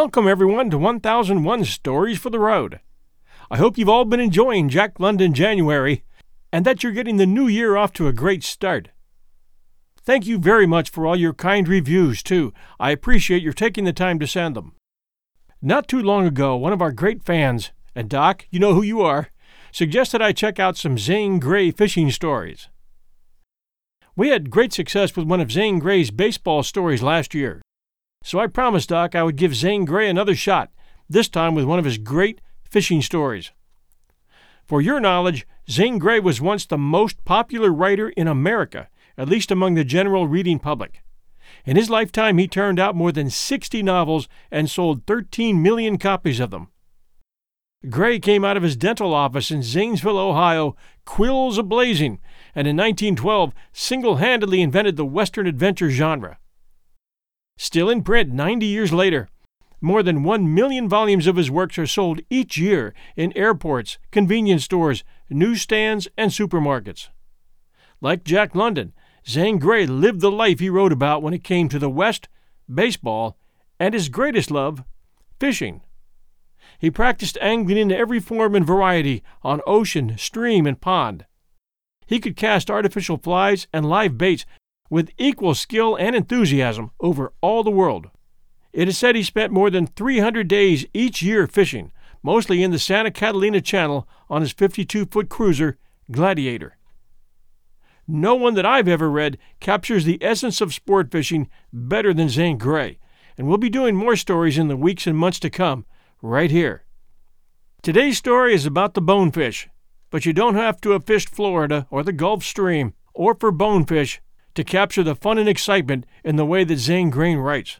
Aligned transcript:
Welcome, 0.00 0.28
everyone, 0.28 0.70
to 0.70 0.78
1001 0.78 1.64
Stories 1.64 2.20
for 2.20 2.30
the 2.30 2.38
Road. 2.38 2.78
I 3.50 3.56
hope 3.56 3.76
you've 3.76 3.88
all 3.88 4.04
been 4.04 4.20
enjoying 4.20 4.68
Jack 4.68 5.00
London 5.00 5.34
January 5.34 6.04
and 6.52 6.64
that 6.64 6.84
you're 6.84 6.92
getting 6.92 7.16
the 7.16 7.26
new 7.26 7.48
year 7.48 7.76
off 7.76 7.92
to 7.94 8.06
a 8.06 8.12
great 8.12 8.44
start. 8.44 8.90
Thank 10.00 10.24
you 10.24 10.38
very 10.38 10.68
much 10.68 10.88
for 10.88 11.04
all 11.04 11.16
your 11.16 11.34
kind 11.34 11.66
reviews, 11.66 12.22
too. 12.22 12.52
I 12.78 12.92
appreciate 12.92 13.42
your 13.42 13.52
taking 13.52 13.86
the 13.86 13.92
time 13.92 14.20
to 14.20 14.28
send 14.28 14.54
them. 14.54 14.76
Not 15.60 15.88
too 15.88 16.00
long 16.00 16.28
ago, 16.28 16.54
one 16.54 16.72
of 16.72 16.80
our 16.80 16.92
great 16.92 17.24
fans, 17.24 17.72
and 17.92 18.08
Doc, 18.08 18.46
you 18.52 18.60
know 18.60 18.74
who 18.74 18.82
you 18.82 19.00
are, 19.00 19.30
suggested 19.72 20.22
I 20.22 20.30
check 20.30 20.60
out 20.60 20.76
some 20.76 20.96
Zane 20.96 21.40
Grey 21.40 21.72
fishing 21.72 22.12
stories. 22.12 22.68
We 24.14 24.28
had 24.28 24.48
great 24.48 24.72
success 24.72 25.16
with 25.16 25.26
one 25.26 25.40
of 25.40 25.50
Zane 25.50 25.80
Grey's 25.80 26.12
baseball 26.12 26.62
stories 26.62 27.02
last 27.02 27.34
year. 27.34 27.62
So 28.28 28.38
I 28.38 28.46
promised 28.46 28.90
Doc 28.90 29.14
I 29.14 29.22
would 29.22 29.36
give 29.36 29.54
Zane 29.54 29.86
Grey 29.86 30.06
another 30.06 30.34
shot, 30.34 30.70
this 31.08 31.30
time 31.30 31.54
with 31.54 31.64
one 31.64 31.78
of 31.78 31.86
his 31.86 31.96
great 31.96 32.42
fishing 32.62 33.00
stories. 33.00 33.52
For 34.66 34.82
your 34.82 35.00
knowledge, 35.00 35.46
Zane 35.70 35.96
Grey 35.96 36.20
was 36.20 36.38
once 36.38 36.66
the 36.66 36.76
most 36.76 37.24
popular 37.24 37.70
writer 37.70 38.10
in 38.10 38.28
America, 38.28 38.90
at 39.16 39.30
least 39.30 39.50
among 39.50 39.76
the 39.76 39.82
general 39.82 40.28
reading 40.28 40.58
public. 40.58 41.00
In 41.64 41.76
his 41.76 41.88
lifetime, 41.88 42.36
he 42.36 42.46
turned 42.46 42.78
out 42.78 42.94
more 42.94 43.12
than 43.12 43.30
60 43.30 43.82
novels 43.82 44.28
and 44.50 44.68
sold 44.68 45.06
13 45.06 45.62
million 45.62 45.96
copies 45.96 46.38
of 46.38 46.50
them. 46.50 46.68
Grey 47.88 48.18
came 48.18 48.44
out 48.44 48.58
of 48.58 48.62
his 48.62 48.76
dental 48.76 49.14
office 49.14 49.50
in 49.50 49.62
Zanesville, 49.62 50.18
Ohio, 50.18 50.76
quills 51.06 51.58
ablazing, 51.58 52.18
and 52.54 52.68
in 52.68 52.76
1912 52.76 53.54
single 53.72 54.16
handedly 54.16 54.60
invented 54.60 54.96
the 54.96 55.06
Western 55.06 55.46
adventure 55.46 55.88
genre. 55.88 56.36
Still 57.60 57.90
in 57.90 58.02
print 58.02 58.32
90 58.32 58.64
years 58.66 58.92
later, 58.92 59.28
more 59.80 60.04
than 60.04 60.22
1 60.22 60.54
million 60.54 60.88
volumes 60.88 61.26
of 61.26 61.34
his 61.34 61.50
works 61.50 61.76
are 61.76 61.88
sold 61.88 62.20
each 62.30 62.56
year 62.56 62.94
in 63.16 63.36
airports, 63.36 63.98
convenience 64.12 64.64
stores, 64.64 65.02
newsstands, 65.28 66.06
and 66.16 66.30
supermarkets. 66.30 67.08
Like 68.00 68.22
Jack 68.22 68.54
London, 68.54 68.92
Zane 69.26 69.58
Grey 69.58 69.86
lived 69.86 70.20
the 70.20 70.30
life 70.30 70.60
he 70.60 70.70
wrote 70.70 70.92
about 70.92 71.20
when 71.20 71.34
it 71.34 71.42
came 71.42 71.68
to 71.68 71.80
the 71.80 71.90
West, 71.90 72.28
baseball, 72.72 73.36
and 73.80 73.92
his 73.92 74.08
greatest 74.08 74.52
love, 74.52 74.84
fishing. 75.40 75.80
He 76.78 76.92
practiced 76.92 77.38
angling 77.40 77.78
in 77.78 77.90
every 77.90 78.20
form 78.20 78.54
and 78.54 78.64
variety 78.64 79.24
on 79.42 79.62
ocean, 79.66 80.16
stream, 80.16 80.64
and 80.64 80.80
pond. 80.80 81.26
He 82.06 82.20
could 82.20 82.36
cast 82.36 82.70
artificial 82.70 83.18
flies 83.18 83.66
and 83.72 83.84
live 83.84 84.16
baits 84.16 84.46
with 84.90 85.10
equal 85.18 85.54
skill 85.54 85.96
and 85.96 86.14
enthusiasm 86.16 86.90
over 87.00 87.32
all 87.40 87.62
the 87.62 87.70
world. 87.70 88.10
It 88.72 88.88
is 88.88 88.98
said 88.98 89.16
he 89.16 89.22
spent 89.22 89.52
more 89.52 89.70
than 89.70 89.86
300 89.86 90.46
days 90.46 90.86
each 90.92 91.22
year 91.22 91.46
fishing, 91.46 91.92
mostly 92.22 92.62
in 92.62 92.70
the 92.70 92.78
Santa 92.78 93.10
Catalina 93.10 93.60
Channel 93.60 94.08
on 94.28 94.42
his 94.42 94.52
52 94.52 95.06
foot 95.06 95.28
cruiser, 95.28 95.78
Gladiator. 96.10 96.76
No 98.06 98.34
one 98.34 98.54
that 98.54 98.64
I've 98.64 98.88
ever 98.88 99.10
read 99.10 99.36
captures 99.60 100.04
the 100.04 100.18
essence 100.22 100.60
of 100.60 100.72
sport 100.72 101.10
fishing 101.10 101.48
better 101.72 102.14
than 102.14 102.28
Zane 102.28 102.56
Grey, 102.56 102.98
and 103.36 103.46
we'll 103.46 103.58
be 103.58 103.68
doing 103.68 103.94
more 103.94 104.16
stories 104.16 104.56
in 104.56 104.68
the 104.68 104.76
weeks 104.76 105.06
and 105.06 105.16
months 105.16 105.38
to 105.40 105.50
come, 105.50 105.84
right 106.22 106.50
here. 106.50 106.84
Today's 107.82 108.18
story 108.18 108.54
is 108.54 108.64
about 108.64 108.94
the 108.94 109.00
bonefish, 109.00 109.68
but 110.10 110.24
you 110.24 110.32
don't 110.32 110.54
have 110.54 110.80
to 110.80 110.90
have 110.90 111.04
fished 111.04 111.28
Florida 111.28 111.86
or 111.90 112.02
the 112.02 112.12
Gulf 112.12 112.42
Stream 112.42 112.94
or 113.12 113.34
for 113.34 113.52
bonefish 113.52 114.20
to 114.58 114.64
capture 114.64 115.04
the 115.04 115.14
fun 115.14 115.38
and 115.38 115.48
excitement 115.48 116.04
in 116.24 116.34
the 116.34 116.44
way 116.44 116.64
that 116.64 116.78
Zane 116.78 117.10
Grey 117.10 117.36
writes. 117.36 117.78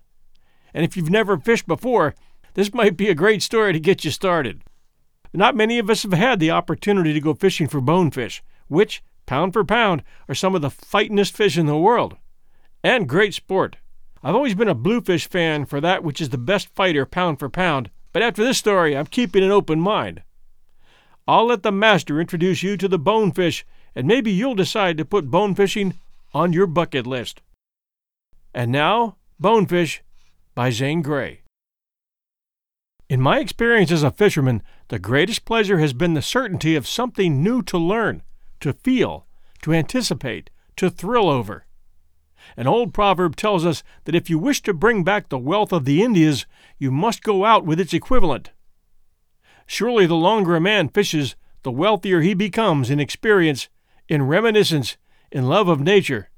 And 0.73 0.85
if 0.85 0.97
you've 0.97 1.11
never 1.11 1.37
fished 1.37 1.67
before, 1.67 2.15
this 2.55 2.73
might 2.73 2.97
be 2.97 3.09
a 3.09 3.17
great 3.17 3.43
story 3.43 3.73
to 3.73 3.81
get 3.81 4.05
you 4.05 4.13
started. 4.13 4.63
Not 5.35 5.57
many 5.57 5.81
of 5.81 5.91
us 5.91 6.05
have 6.05 6.13
had 6.13 6.39
the 6.39 6.53
opportunity 6.53 7.13
to 7.13 7.21
go 7.21 7.35
fishing 7.35 7.67
for 7.67 7.81
bonefish, 7.81 8.45
which, 8.69 9.03
pound 9.27 9.55
for 9.55 9.65
pound, 9.65 10.05
are 10.29 10.37
some 10.37 10.55
of 10.55 10.63
the 10.63 10.71
fightinest 10.71 11.35
fish 11.35 11.59
in 11.59 11.67
the 11.67 11.77
world. 11.77 12.17
And 12.85 13.09
great 13.09 13.35
sport. 13.35 13.79
I've 14.23 14.37
always 14.37 14.55
been 14.55 14.69
a 14.69 14.75
bluefish 14.75 15.29
fan 15.29 15.67
for 15.67 15.81
that 15.81 16.05
which 16.05 16.21
is 16.21 16.29
the 16.29 16.39
best 16.39 16.69
fighter 16.77 17.05
pound 17.05 17.41
for 17.41 17.49
pound, 17.49 17.91
but 18.13 18.23
after 18.23 18.45
this 18.45 18.59
story, 18.59 18.97
I'm 18.97 19.07
keeping 19.07 19.43
an 19.43 19.51
open 19.51 19.81
mind. 19.81 20.23
I'll 21.27 21.47
let 21.47 21.65
the 21.65 21.73
master 21.73 22.21
introduce 22.21 22.63
you 22.63 22.77
to 22.77 22.87
the 22.87 23.01
bonefish, 23.01 23.67
and 23.97 24.07
maybe 24.07 24.31
you'll 24.31 24.55
decide 24.55 24.97
to 24.99 25.05
put 25.05 25.29
bonefishing 25.29 25.95
on 26.33 26.53
your 26.53 26.67
bucket 26.67 27.07
list. 27.07 27.41
And 28.55 28.71
now, 28.73 29.17
Bonefish 29.39 30.03
by 30.55 30.71
Zane 30.71 31.03
Grey. 31.03 31.43
In 33.09 33.21
my 33.21 33.39
experience 33.39 33.91
as 33.91 34.03
a 34.03 34.11
fisherman, 34.11 34.63
the 34.89 34.99
greatest 34.99 35.45
pleasure 35.45 35.79
has 35.79 35.93
been 35.93 36.15
the 36.15 36.23
certainty 36.23 36.77
of 36.77 36.87
something 36.87 37.43
new 37.43 37.63
to 37.63 37.79
learn, 37.79 38.23
to 38.61 38.73
feel, 38.73 39.27
to 39.63 39.73
anticipate, 39.73 40.51
to 40.77 40.91
thrill 40.91 41.31
over. 41.31 41.65
An 42.57 42.67
old 42.67 42.93
proverb 42.93 43.37
tells 43.37 43.65
us 43.65 43.83
that 44.05 44.15
if 44.15 44.29
you 44.29 44.39
wish 44.39 44.63
to 44.63 44.75
bring 44.75 45.05
back 45.05 45.29
the 45.29 45.39
wealth 45.39 45.73
of 45.73 45.85
the 45.85 46.03
Indias, 46.03 46.47
you 46.79 46.91
must 46.91 47.23
go 47.23 47.45
out 47.45 47.65
with 47.65 47.81
its 47.81 47.95
equivalent. 47.95 48.51
Surely 49.67 50.07
the 50.07 50.15
longer 50.15 50.57
a 50.57 50.61
man 50.61 50.89
fishes, 50.89 51.37
the 51.63 51.73
wealthier 51.73 52.21
he 52.21 52.35
becomes 52.35 52.91
in 52.91 53.01
experience, 53.01 53.69
in 54.09 54.23
reminiscence, 54.23 54.97
in 55.31 55.47
love 55.47 55.69
of 55.69 55.81
nature, 55.81 56.31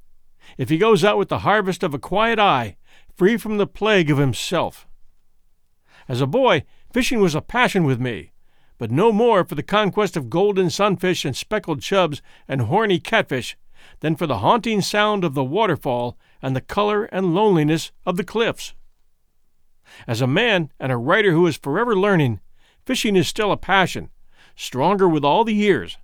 if 0.58 0.68
he 0.68 0.78
goes 0.78 1.04
out 1.04 1.18
with 1.18 1.28
the 1.28 1.40
harvest 1.40 1.82
of 1.82 1.94
a 1.94 1.98
quiet 1.98 2.38
eye, 2.38 2.76
free 3.16 3.36
from 3.36 3.58
the 3.58 3.66
plague 3.66 4.10
of 4.10 4.18
himself. 4.18 4.86
As 6.08 6.20
a 6.20 6.26
boy, 6.26 6.64
fishing 6.92 7.20
was 7.20 7.34
a 7.34 7.40
passion 7.40 7.84
with 7.84 8.00
me, 8.00 8.32
but 8.78 8.90
no 8.90 9.12
more 9.12 9.44
for 9.44 9.54
the 9.54 9.62
conquest 9.62 10.16
of 10.16 10.30
golden 10.30 10.70
sunfish 10.70 11.24
and 11.24 11.36
speckled 11.36 11.82
chubs 11.82 12.22
and 12.48 12.62
horny 12.62 12.98
catfish 12.98 13.56
than 14.00 14.16
for 14.16 14.26
the 14.26 14.38
haunting 14.38 14.80
sound 14.80 15.24
of 15.24 15.34
the 15.34 15.44
waterfall 15.44 16.18
and 16.42 16.56
the 16.56 16.60
color 16.60 17.04
and 17.04 17.34
loneliness 17.34 17.92
of 18.06 18.16
the 18.16 18.24
cliffs. 18.24 18.74
As 20.06 20.20
a 20.20 20.26
man 20.26 20.72
and 20.78 20.90
a 20.90 20.96
writer 20.96 21.32
who 21.32 21.46
is 21.46 21.56
forever 21.56 21.96
learning, 21.96 22.40
fishing 22.86 23.16
is 23.16 23.28
still 23.28 23.52
a 23.52 23.56
passion, 23.56 24.10
stronger 24.56 25.08
with 25.08 25.24
all 25.24 25.44
the 25.44 25.54
years, 25.54 25.98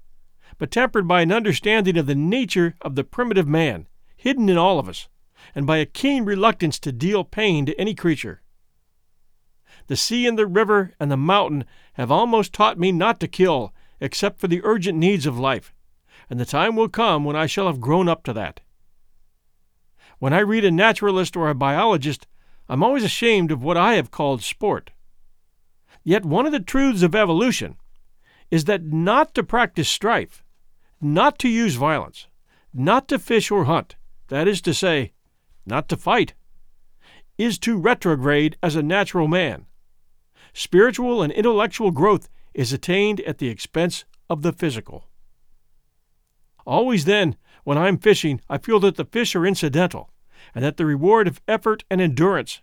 but 0.59 0.71
tempered 0.71 1.07
by 1.07 1.21
an 1.21 1.33
understanding 1.33 1.97
of 1.97 2.07
the 2.07 2.15
nature 2.15 2.75
of 2.81 2.95
the 2.95 3.05
primitive 3.05 3.47
man, 3.47 3.87
hidden 4.17 4.49
in 4.49 4.57
all 4.57 4.79
of 4.79 4.89
us, 4.89 5.09
and 5.55 5.67
by 5.67 5.77
a 5.77 5.87
keen 5.87 6.25
reluctance 6.25 6.79
to 6.79 6.93
deal 6.93 7.25
pain 7.25 7.67
to 7.67 7.79
any 7.79 7.95
creature. 7.95 8.43
The 9.87 9.97
sea 9.97 10.27
and 10.27 10.39
the 10.39 10.47
river 10.47 10.93
and 10.99 11.11
the 11.11 11.17
mountain 11.17 11.65
have 11.95 12.11
almost 12.11 12.53
taught 12.53 12.79
me 12.79 12.91
not 12.93 13.21
to 13.21 13.29
kill 13.29 13.73
except 14.01 14.41
for 14.41 14.49
the 14.49 14.61
urgent 14.65 14.99
needs 14.99 15.27
of 15.27 15.39
life, 15.39 15.73
and 16.29 16.41
the 16.41 16.45
time 16.45 16.77
will 16.77 16.89
come 16.89 17.25
when 17.25 17.37
I 17.37 17.47
shall 17.47 17.67
have 17.67 17.81
grown 17.81 18.09
up 18.09 18.25
to 18.25 18.33
that. 18.33 18.61
When 20.19 20.33
I 20.33 20.41
read 20.41 20.65
a 20.65 20.71
naturalist 20.71 21.37
or 21.37 21.49
a 21.49 21.55
biologist, 21.55 22.27
I'm 22.69 22.83
always 22.83 23.05
ashamed 23.05 23.53
of 23.53 23.63
what 23.63 23.77
I 23.77 23.95
have 23.95 24.11
called 24.11 24.43
sport. 24.43 24.91
Yet 26.03 26.25
one 26.25 26.47
of 26.47 26.53
the 26.53 26.61
truths 26.61 27.03
of 27.03 27.15
evolution 27.15 27.77
is 28.51 28.65
that 28.65 28.85
not 28.85 29.35
to 29.35 29.43
practice 29.43 29.89
strife, 29.89 30.43
not 31.01 31.39
to 31.41 31.49
use 31.49 31.75
violence, 31.75 32.27
not 32.73 33.09
to 33.09 33.19
fish 33.19 33.51
or 33.51 33.65
hunt, 33.65 33.97
that 34.29 34.49
is 34.49 34.61
to 34.63 34.75
say, 34.75 35.13
not 35.65 35.89
to 35.89 35.97
fight, 35.97 36.35
is 37.39 37.59
to 37.59 37.79
retrograde 37.79 38.57
as 38.63 38.77
a 38.77 38.83
natural 38.83 39.29
man. 39.29 39.67
Spiritual 40.53 41.23
and 41.23 41.33
intellectual 41.33 41.91
growth 41.91 42.29
is 42.55 42.73
attained 42.73 43.21
at 43.21 43.39
the 43.39 43.49
expense 43.49 44.05
of 44.31 44.43
the 44.43 44.53
physical. 44.53 45.09
Always 46.67 47.05
then, 47.05 47.37
when 47.65 47.79
I'm 47.79 47.99
fishing, 47.99 48.41
I 48.49 48.59
feel 48.59 48.81
that 48.81 48.97
the 48.97 49.05
fish 49.05 49.37
are 49.37 49.47
incidental, 49.47 50.11
and 50.55 50.65
that 50.65 50.77
the 50.77 50.87
reward 50.87 51.29
of 51.29 51.41
effort 51.47 51.85
and 51.91 52.01
endurance, 52.01 52.63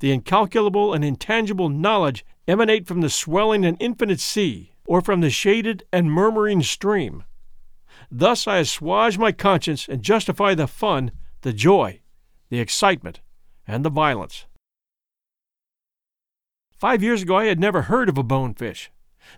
the 0.00 0.12
incalculable 0.12 0.92
and 0.92 1.04
intangible 1.04 1.68
knowledge 1.68 2.24
emanate 2.46 2.86
from 2.86 3.00
the 3.00 3.10
swelling 3.10 3.64
and 3.64 3.76
infinite 3.80 4.20
sea, 4.20 4.72
or 4.84 5.00
from 5.00 5.20
the 5.20 5.30
shaded 5.30 5.84
and 5.92 6.12
murmuring 6.12 6.62
stream. 6.62 7.24
Thus 8.10 8.48
I 8.48 8.58
assuage 8.58 9.18
my 9.18 9.30
conscience 9.30 9.88
and 9.88 10.02
justify 10.02 10.54
the 10.54 10.66
fun, 10.66 11.12
the 11.42 11.52
joy, 11.52 12.00
the 12.48 12.58
excitement, 12.58 13.20
and 13.66 13.84
the 13.84 13.90
violence. 13.90 14.46
Five 16.76 17.02
years 17.02 17.22
ago 17.22 17.36
I 17.36 17.44
had 17.44 17.60
never 17.60 17.82
heard 17.82 18.08
of 18.08 18.18
a 18.18 18.22
bonefish. 18.22 18.90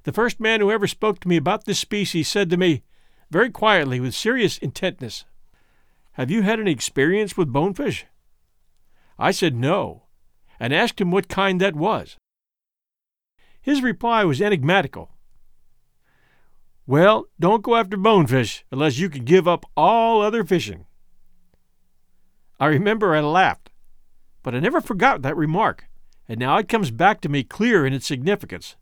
The 0.05 0.13
first 0.13 0.41
man 0.41 0.61
who 0.61 0.71
ever 0.71 0.87
spoke 0.87 1.21
to 1.21 1.29
me 1.29 1.37
about 1.37 1.65
this 1.65 1.79
species 1.79 2.29
said 2.29 2.49
to 2.51 2.57
me, 2.57 2.83
very 3.31 3.51
quietly, 3.51 3.99
with 3.99 4.15
serious 4.15 4.59
intentness, 4.59 5.25
Have 6.13 6.31
you 6.31 6.43
had 6.43 6.61
any 6.61 6.71
experience 6.71 7.37
with 7.37 7.53
bonefish? 7.53 8.07
I 9.19 9.31
said 9.31 9.55
no, 9.55 10.05
and 10.61 10.75
asked 10.75 11.01
him 11.01 11.11
what 11.11 11.29
kind 11.29 11.61
that 11.61 11.75
was. 11.75 12.17
His 13.61 13.83
reply 13.83 14.25
was 14.25 14.41
enigmatical 14.41 15.12
well, 16.87 17.27
don't 17.39 17.63
go 17.63 17.77
after 17.77 17.97
bonefish 17.97 18.65
unless 18.71 18.99
you 18.99 19.09
can 19.09 19.25
give 19.25 19.47
up 19.47 19.65
all 19.77 20.21
other 20.21 20.45
fishing. 20.45 20.87
I 22.59 22.67
remember 22.67 23.15
I 23.15 23.21
laughed, 23.21 23.71
but 24.43 24.55
I 24.55 24.61
never 24.61 24.81
forgot 24.81 25.23
that 25.23 25.37
remark, 25.37 25.87
and 26.29 26.39
now 26.39 26.57
it 26.59 26.69
comes 26.69 26.91
back 26.91 27.21
to 27.23 27.29
me 27.29 27.45
clear 27.45 27.87
in 27.87 27.93
its 27.93 28.07
significance. 28.07 28.77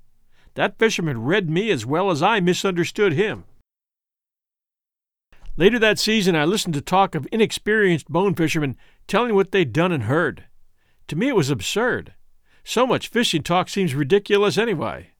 That 0.55 0.79
fisherman 0.79 1.23
read 1.23 1.49
me 1.49 1.71
as 1.71 1.87
well 1.87 2.11
as 2.11 2.23
I 2.23 2.41
misunderstood 2.41 3.13
him. 3.13 3.45
Later 5.57 5.79
that 5.79 5.99
season, 5.99 6.35
I 6.35 6.45
listened 6.45 6.75
to 6.75 6.81
talk 6.81 7.15
of 7.15 7.29
inexperienced 7.31 8.09
bone 8.09 8.35
fishermen 8.35 8.77
telling 9.07 9.35
what 9.35 9.51
they'd 9.51 9.73
done 9.73 9.93
and 9.93 10.05
heard. 10.05 10.45
To 11.09 11.17
me, 11.17 11.29
it 11.29 11.37
was 11.37 11.51
absurd. 11.51 12.15
So 12.65 12.87
much 12.87 13.09
fishing 13.09 13.43
talk 13.43 13.69
seems 13.69 13.95
ridiculous 13.95 14.57
anyway. 14.57 15.11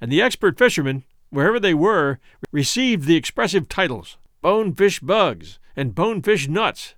And 0.00 0.10
the 0.10 0.20
expert 0.20 0.58
fishermen, 0.58 1.04
wherever 1.32 1.58
they 1.58 1.74
were, 1.74 2.18
received 2.52 3.06
the 3.06 3.16
expressive 3.16 3.68
titles 3.68 4.18
Bonefish 4.42 5.00
Bugs 5.00 5.58
and 5.74 5.94
Bonefish 5.94 6.48
Nuts. 6.48 6.94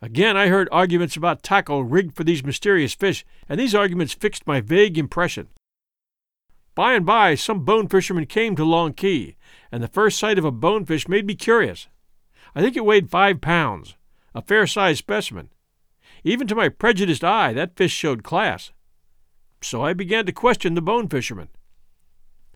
Again, 0.00 0.36
I 0.36 0.48
heard 0.48 0.68
arguments 0.70 1.16
about 1.16 1.42
tackle 1.42 1.82
rigged 1.82 2.14
for 2.14 2.24
these 2.24 2.44
mysterious 2.44 2.94
fish, 2.94 3.24
and 3.48 3.58
these 3.58 3.74
arguments 3.74 4.12
fixed 4.12 4.46
my 4.46 4.60
vague 4.60 4.98
impression. 4.98 5.48
By 6.74 6.94
and 6.94 7.06
by, 7.06 7.34
some 7.34 7.64
bone 7.64 7.88
fishermen 7.88 8.26
came 8.26 8.54
to 8.56 8.64
Long 8.64 8.92
Key, 8.92 9.36
and 9.72 9.82
the 9.82 9.88
first 9.88 10.18
sight 10.18 10.38
of 10.38 10.44
a 10.44 10.50
bonefish 10.50 11.08
made 11.08 11.26
me 11.26 11.34
curious. 11.34 11.88
I 12.54 12.60
think 12.60 12.76
it 12.76 12.84
weighed 12.84 13.10
five 13.10 13.40
pounds, 13.40 13.96
a 14.34 14.42
fair 14.42 14.66
sized 14.66 14.98
specimen. 14.98 15.48
Even 16.22 16.46
to 16.46 16.54
my 16.54 16.68
prejudiced 16.68 17.24
eye, 17.24 17.52
that 17.52 17.76
fish 17.76 17.92
showed 17.92 18.22
class. 18.22 18.72
So 19.62 19.82
I 19.82 19.92
began 19.92 20.26
to 20.26 20.32
question 20.32 20.74
the 20.74 20.82
bone 20.82 21.08
fishermen. 21.08 21.48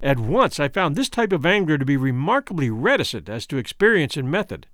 At 0.01 0.19
once 0.19 0.61
I 0.61 0.69
found 0.69 0.95
this 0.95 1.09
type 1.09 1.33
of 1.33 1.45
angler 1.45 1.79
to 1.79 1.85
be 1.85 1.97
remarkably 1.97 2.71
reticent 2.71 3.29
as 3.29 3.47
to 3.47 3.57
experience 3.57 4.17
and 4.17 4.31
method. 4.31 4.67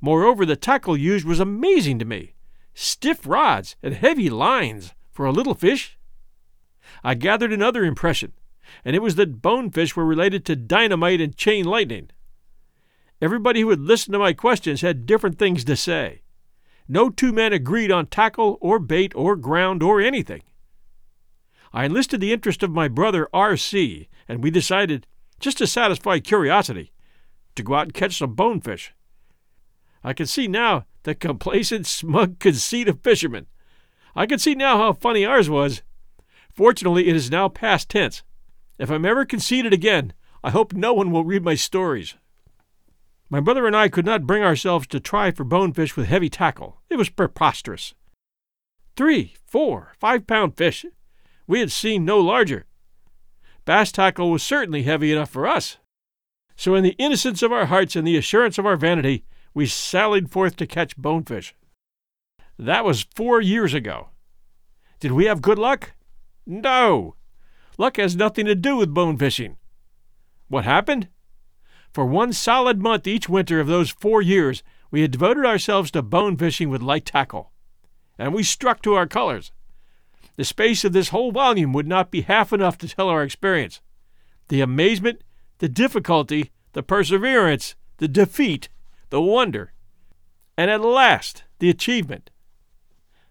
Moreover, 0.00 0.46
the 0.46 0.56
tackle 0.56 0.96
used 0.96 1.26
was 1.26 1.40
amazing 1.40 1.98
to 1.98 2.04
me 2.04 2.34
stiff 2.78 3.26
rods 3.26 3.74
and 3.82 3.92
heavy 3.94 4.30
lines 4.30 4.94
for 5.10 5.26
a 5.26 5.32
little 5.32 5.54
fish. 5.54 5.98
I 7.02 7.14
gathered 7.14 7.52
another 7.52 7.84
impression, 7.84 8.32
and 8.84 8.94
it 8.94 9.02
was 9.02 9.16
that 9.16 9.42
bonefish 9.42 9.96
were 9.96 10.06
related 10.06 10.44
to 10.46 10.54
dynamite 10.54 11.20
and 11.20 11.36
chain 11.36 11.64
lightning. 11.64 12.10
Everybody 13.20 13.62
who 13.62 13.70
had 13.70 13.80
listened 13.80 14.12
to 14.12 14.20
my 14.20 14.32
questions 14.32 14.80
had 14.80 15.06
different 15.06 15.40
things 15.40 15.64
to 15.64 15.74
say. 15.74 16.22
No 16.86 17.10
two 17.10 17.32
men 17.32 17.52
agreed 17.52 17.90
on 17.90 18.06
tackle 18.06 18.58
or 18.60 18.78
bait 18.78 19.12
or 19.16 19.34
ground 19.34 19.82
or 19.82 20.00
anything. 20.00 20.42
I 21.72 21.84
enlisted 21.84 22.20
the 22.20 22.32
interest 22.32 22.62
of 22.62 22.70
my 22.70 22.86
brother 22.86 23.28
R.C., 23.32 24.08
and 24.28 24.42
we 24.42 24.50
decided, 24.50 25.06
just 25.40 25.58
to 25.58 25.66
satisfy 25.66 26.18
curiosity, 26.18 26.92
to 27.54 27.62
go 27.62 27.74
out 27.74 27.86
and 27.86 27.94
catch 27.94 28.18
some 28.18 28.34
bonefish. 28.34 28.92
I 30.04 30.12
can 30.12 30.26
see 30.26 30.46
now 30.46 30.84
the 31.02 31.14
complacent, 31.14 31.86
smug 31.88 32.38
conceit 32.38 32.88
of 32.88 33.00
fishermen. 33.00 33.46
I 34.14 34.26
can 34.26 34.38
see 34.38 34.54
now 34.54 34.78
how 34.78 34.92
funny 34.92 35.24
ours 35.24 35.48
was. 35.48 35.82
Fortunately, 36.54 37.08
it 37.08 37.16
is 37.16 37.30
now 37.30 37.48
past 37.48 37.88
tense. 37.88 38.22
If 38.78 38.90
I'm 38.90 39.04
ever 39.04 39.24
conceited 39.24 39.72
again, 39.72 40.12
I 40.42 40.50
hope 40.50 40.72
no 40.72 40.92
one 40.92 41.10
will 41.10 41.24
read 41.24 41.44
my 41.44 41.54
stories. 41.54 42.14
My 43.30 43.40
brother 43.40 43.66
and 43.66 43.76
I 43.76 43.88
could 43.88 44.06
not 44.06 44.26
bring 44.26 44.42
ourselves 44.42 44.86
to 44.88 45.00
try 45.00 45.30
for 45.30 45.44
bonefish 45.44 45.96
with 45.96 46.06
heavy 46.06 46.30
tackle. 46.30 46.80
It 46.88 46.96
was 46.96 47.10
preposterous. 47.10 47.94
Three, 48.96 49.34
four, 49.46 49.92
five 49.98 50.26
pound 50.26 50.56
fish. 50.56 50.86
We 51.46 51.60
had 51.60 51.70
seen 51.70 52.04
no 52.04 52.18
larger. 52.18 52.66
Bass 53.68 53.92
tackle 53.92 54.30
was 54.30 54.42
certainly 54.42 54.84
heavy 54.84 55.12
enough 55.12 55.28
for 55.28 55.46
us. 55.46 55.76
So, 56.56 56.74
in 56.74 56.84
the 56.84 56.96
innocence 56.98 57.42
of 57.42 57.52
our 57.52 57.66
hearts 57.66 57.96
and 57.96 58.06
the 58.06 58.16
assurance 58.16 58.56
of 58.56 58.64
our 58.64 58.78
vanity, 58.78 59.26
we 59.52 59.66
sallied 59.66 60.30
forth 60.30 60.56
to 60.56 60.66
catch 60.66 60.96
bonefish. 60.96 61.54
That 62.58 62.82
was 62.82 63.06
four 63.14 63.42
years 63.42 63.74
ago. 63.74 64.08
Did 65.00 65.12
we 65.12 65.26
have 65.26 65.42
good 65.42 65.58
luck? 65.58 65.92
No. 66.46 67.16
Luck 67.76 67.98
has 67.98 68.16
nothing 68.16 68.46
to 68.46 68.54
do 68.54 68.74
with 68.74 68.94
bone 68.94 69.18
fishing. 69.18 69.58
What 70.48 70.64
happened? 70.64 71.08
For 71.92 72.06
one 72.06 72.32
solid 72.32 72.80
month 72.80 73.06
each 73.06 73.28
winter 73.28 73.60
of 73.60 73.66
those 73.66 73.90
four 73.90 74.22
years, 74.22 74.62
we 74.90 75.02
had 75.02 75.10
devoted 75.10 75.44
ourselves 75.44 75.90
to 75.90 76.00
bone 76.00 76.38
fishing 76.38 76.70
with 76.70 76.80
light 76.80 77.04
tackle. 77.04 77.52
And 78.16 78.32
we 78.32 78.44
struck 78.44 78.80
to 78.80 78.94
our 78.94 79.06
colors. 79.06 79.52
The 80.38 80.44
space 80.44 80.84
of 80.84 80.92
this 80.92 81.08
whole 81.08 81.32
volume 81.32 81.72
would 81.72 81.88
not 81.88 82.12
be 82.12 82.20
half 82.20 82.52
enough 82.52 82.78
to 82.78 82.88
tell 82.88 83.08
our 83.08 83.24
experience. 83.24 83.80
The 84.46 84.60
amazement, 84.60 85.22
the 85.58 85.68
difficulty, 85.68 86.52
the 86.74 86.82
perseverance, 86.84 87.74
the 87.96 88.06
defeat, 88.06 88.68
the 89.10 89.20
wonder, 89.20 89.72
and 90.56 90.70
at 90.70 90.80
last 90.80 91.42
the 91.58 91.68
achievement. 91.68 92.30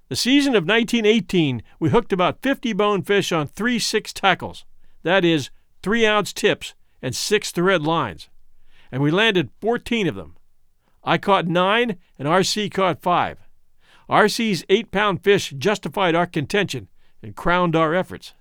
The 0.09 0.17
season 0.17 0.53
of 0.53 0.67
1918, 0.67 1.63
we 1.79 1.91
hooked 1.91 2.11
about 2.11 2.41
50 2.41 2.73
bonefish 2.73 3.31
on 3.31 3.47
three 3.47 3.79
six 3.79 4.11
tackles, 4.11 4.65
that 5.03 5.23
is, 5.23 5.49
three 5.81 6.05
ounce 6.05 6.33
tips 6.33 6.73
and 7.01 7.15
six 7.15 7.53
thread 7.53 7.83
lines, 7.83 8.27
and 8.91 9.01
we 9.01 9.11
landed 9.11 9.49
14 9.61 10.07
of 10.07 10.15
them. 10.15 10.35
I 11.05 11.17
caught 11.17 11.47
nine, 11.47 11.99
and 12.19 12.27
RC 12.27 12.69
caught 12.73 13.01
five. 13.01 13.37
RC's 14.09 14.65
eight 14.67 14.91
pound 14.91 15.23
fish 15.23 15.53
justified 15.57 16.13
our 16.13 16.27
contention 16.27 16.89
and 17.21 17.35
crowned 17.35 17.75
our 17.75 17.93
efforts. 17.93 18.33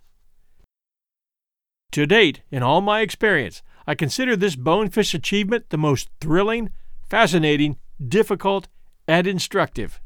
To 1.93 2.07
date, 2.07 2.43
in 2.51 2.63
all 2.63 2.81
my 2.81 3.01
experience, 3.01 3.63
I 3.87 3.95
consider 3.95 4.37
this 4.37 4.57
bonefish 4.57 5.15
achievement 5.15 5.71
the 5.71 5.79
most 5.79 6.09
thrilling 6.21 6.71
fascinating, 7.09 7.79
difficult, 8.07 8.69
and 9.07 9.27
instructive. 9.27 10.01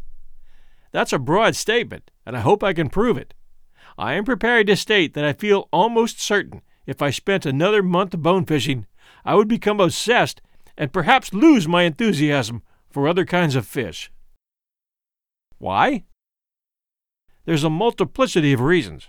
That's 0.93 1.13
a 1.13 1.19
broad 1.19 1.57
statement, 1.57 2.11
and 2.27 2.37
I 2.37 2.41
hope 2.41 2.63
I 2.63 2.73
can 2.73 2.91
prove 2.91 3.17
it. 3.17 3.35
I 3.97 4.15
am 4.15 4.25
prepared 4.25 4.67
to 4.69 4.77
state 4.77 5.15
that 5.15 5.25
I 5.25 5.33
feel 5.33 5.69
almost 5.73 6.21
certain 6.21 6.63
if 6.87 7.03
I 7.03 7.11
spent 7.11 7.47
another 7.47 7.83
month 7.83 8.13
bonefishing, 8.13 8.87
I 9.25 9.35
would 9.35 9.49
become 9.49 9.81
obsessed 9.81 10.41
and 10.77 10.93
perhaps 10.93 11.35
lose 11.35 11.69
my 11.69 11.83
enthusiasm 11.83 12.63
for 12.91 13.07
other 13.07 13.25
kinds 13.25 13.55
of 13.55 13.67
fish. 13.67 14.11
Why? 15.59 16.05
There's 17.45 17.65
a 17.65 17.71
multiplicity 17.71 18.53
of 18.53 18.61
reasons. 18.61 19.09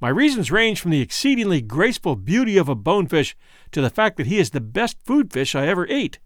My 0.00 0.08
reasons 0.08 0.50
range 0.50 0.80
from 0.80 0.90
the 0.90 1.00
exceedingly 1.00 1.60
graceful 1.60 2.16
beauty 2.16 2.56
of 2.56 2.68
a 2.68 2.74
bonefish 2.74 3.36
to 3.72 3.80
the 3.80 3.90
fact 3.90 4.16
that 4.16 4.26
he 4.26 4.38
is 4.38 4.50
the 4.50 4.60
best 4.60 4.96
food 5.04 5.32
fish 5.32 5.54
I 5.54 5.66
ever 5.66 5.86
ate. 5.88 6.18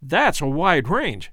That's 0.00 0.40
a 0.40 0.46
wide 0.46 0.88
range. 0.88 1.32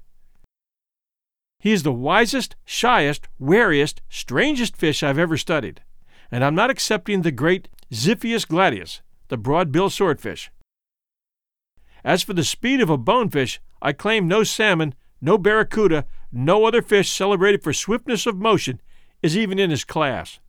He 1.58 1.72
is 1.72 1.84
the 1.84 1.92
wisest, 1.92 2.56
shyest, 2.64 3.28
wariest, 3.38 4.02
strangest 4.08 4.76
fish 4.76 5.02
I've 5.02 5.18
ever 5.18 5.36
studied, 5.36 5.82
and 6.30 6.44
I'm 6.44 6.56
not 6.56 6.70
accepting 6.70 7.22
the 7.22 7.30
great 7.30 7.68
Xiphias 7.92 8.46
gladius, 8.46 9.00
the 9.28 9.36
broad-billed 9.36 9.92
swordfish. 9.92 10.50
As 12.02 12.24
for 12.24 12.32
the 12.32 12.42
speed 12.42 12.80
of 12.80 12.90
a 12.90 12.98
bonefish, 12.98 13.60
I 13.80 13.92
claim 13.92 14.26
no 14.26 14.42
salmon, 14.42 14.94
no 15.20 15.38
barracuda, 15.38 16.06
no 16.32 16.64
other 16.64 16.82
fish 16.82 17.10
celebrated 17.10 17.62
for 17.62 17.72
swiftness 17.72 18.26
of 18.26 18.36
motion 18.36 18.80
is 19.22 19.36
even 19.36 19.58
in 19.58 19.70
his 19.70 19.84
class. 19.84 20.40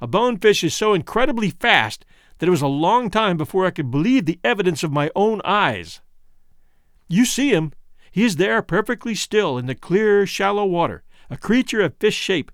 A 0.00 0.06
bonefish 0.06 0.62
is 0.62 0.74
so 0.74 0.92
incredibly 0.92 1.50
fast 1.50 2.04
that 2.38 2.46
it 2.46 2.50
was 2.50 2.62
a 2.62 2.66
long 2.66 3.08
time 3.08 3.36
before 3.36 3.64
I 3.64 3.70
could 3.70 3.90
believe 3.90 4.26
the 4.26 4.40
evidence 4.44 4.82
of 4.82 4.92
my 4.92 5.10
own 5.14 5.40
eyes. 5.44 6.00
You 7.08 7.24
see 7.24 7.50
him. 7.50 7.72
He 8.10 8.24
is 8.24 8.36
there 8.36 8.62
perfectly 8.62 9.14
still 9.14 9.58
in 9.58 9.66
the 9.66 9.74
clear, 9.74 10.26
shallow 10.26 10.64
water, 10.64 11.04
a 11.28 11.36
creature 11.36 11.80
of 11.82 11.96
fish 11.98 12.14
shape, 12.14 12.50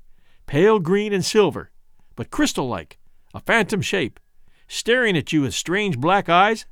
pale 0.46 0.78
green 0.78 1.12
and 1.12 1.24
silver, 1.24 1.70
but 2.16 2.30
crystal 2.30 2.68
like, 2.68 2.98
a 3.32 3.40
phantom 3.40 3.80
shape, 3.80 4.18
staring 4.66 5.16
at 5.16 5.32
you 5.32 5.42
with 5.42 5.54
strange 5.54 5.98
black 5.98 6.28
eyes. 6.28 6.66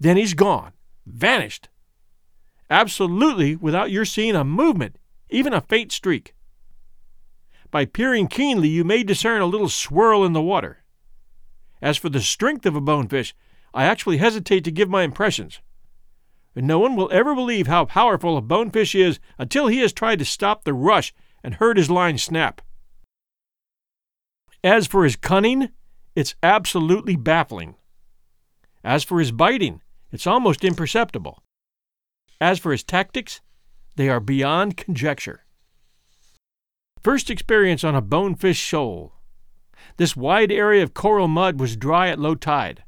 Then 0.00 0.16
he's 0.16 0.34
gone, 0.34 0.72
vanished. 1.06 1.68
Absolutely 2.70 3.56
without 3.56 3.90
your 3.90 4.06
seeing 4.06 4.34
a 4.34 4.44
movement, 4.44 4.96
even 5.28 5.52
a 5.52 5.60
faint 5.60 5.92
streak. 5.92 6.34
By 7.72 7.86
peering 7.86 8.28
keenly, 8.28 8.68
you 8.68 8.84
may 8.84 9.02
discern 9.02 9.42
a 9.42 9.46
little 9.46 9.68
swirl 9.68 10.24
in 10.24 10.32
the 10.32 10.40
water. 10.40 10.84
As 11.80 11.96
for 11.96 12.08
the 12.08 12.20
strength 12.20 12.64
of 12.66 12.76
a 12.76 12.80
bonefish, 12.80 13.34
I 13.74 13.86
actually 13.86 14.18
hesitate 14.18 14.62
to 14.62 14.70
give 14.70 14.88
my 14.88 15.02
impressions 15.02 15.58
no 16.54 16.78
one 16.78 16.96
will 16.96 17.10
ever 17.12 17.34
believe 17.34 17.66
how 17.66 17.84
powerful 17.84 18.36
a 18.36 18.42
bonefish 18.42 18.94
is 18.94 19.18
until 19.38 19.68
he 19.68 19.78
has 19.78 19.92
tried 19.92 20.18
to 20.18 20.24
stop 20.24 20.64
the 20.64 20.74
rush 20.74 21.14
and 21.42 21.54
heard 21.54 21.76
his 21.76 21.90
line 21.90 22.18
snap. 22.18 22.60
As 24.62 24.86
for 24.86 25.04
his 25.04 25.16
cunning, 25.16 25.70
it's 26.14 26.34
absolutely 26.42 27.16
baffling. 27.16 27.76
As 28.84 29.02
for 29.02 29.18
his 29.18 29.32
biting, 29.32 29.80
it's 30.10 30.26
almost 30.26 30.64
imperceptible. 30.64 31.42
As 32.40 32.58
for 32.58 32.72
his 32.72 32.84
tactics, 32.84 33.40
they 33.96 34.08
are 34.08 34.20
beyond 34.20 34.76
conjecture. 34.76 35.44
First 37.02 37.30
experience 37.30 37.82
on 37.82 37.96
a 37.96 38.00
bonefish 38.00 38.58
shoal. 38.58 39.14
This 39.96 40.14
wide 40.14 40.52
area 40.52 40.84
of 40.84 40.94
coral 40.94 41.26
mud 41.26 41.58
was 41.58 41.76
dry 41.76 42.08
at 42.08 42.20
low 42.20 42.36
tide. 42.36 42.84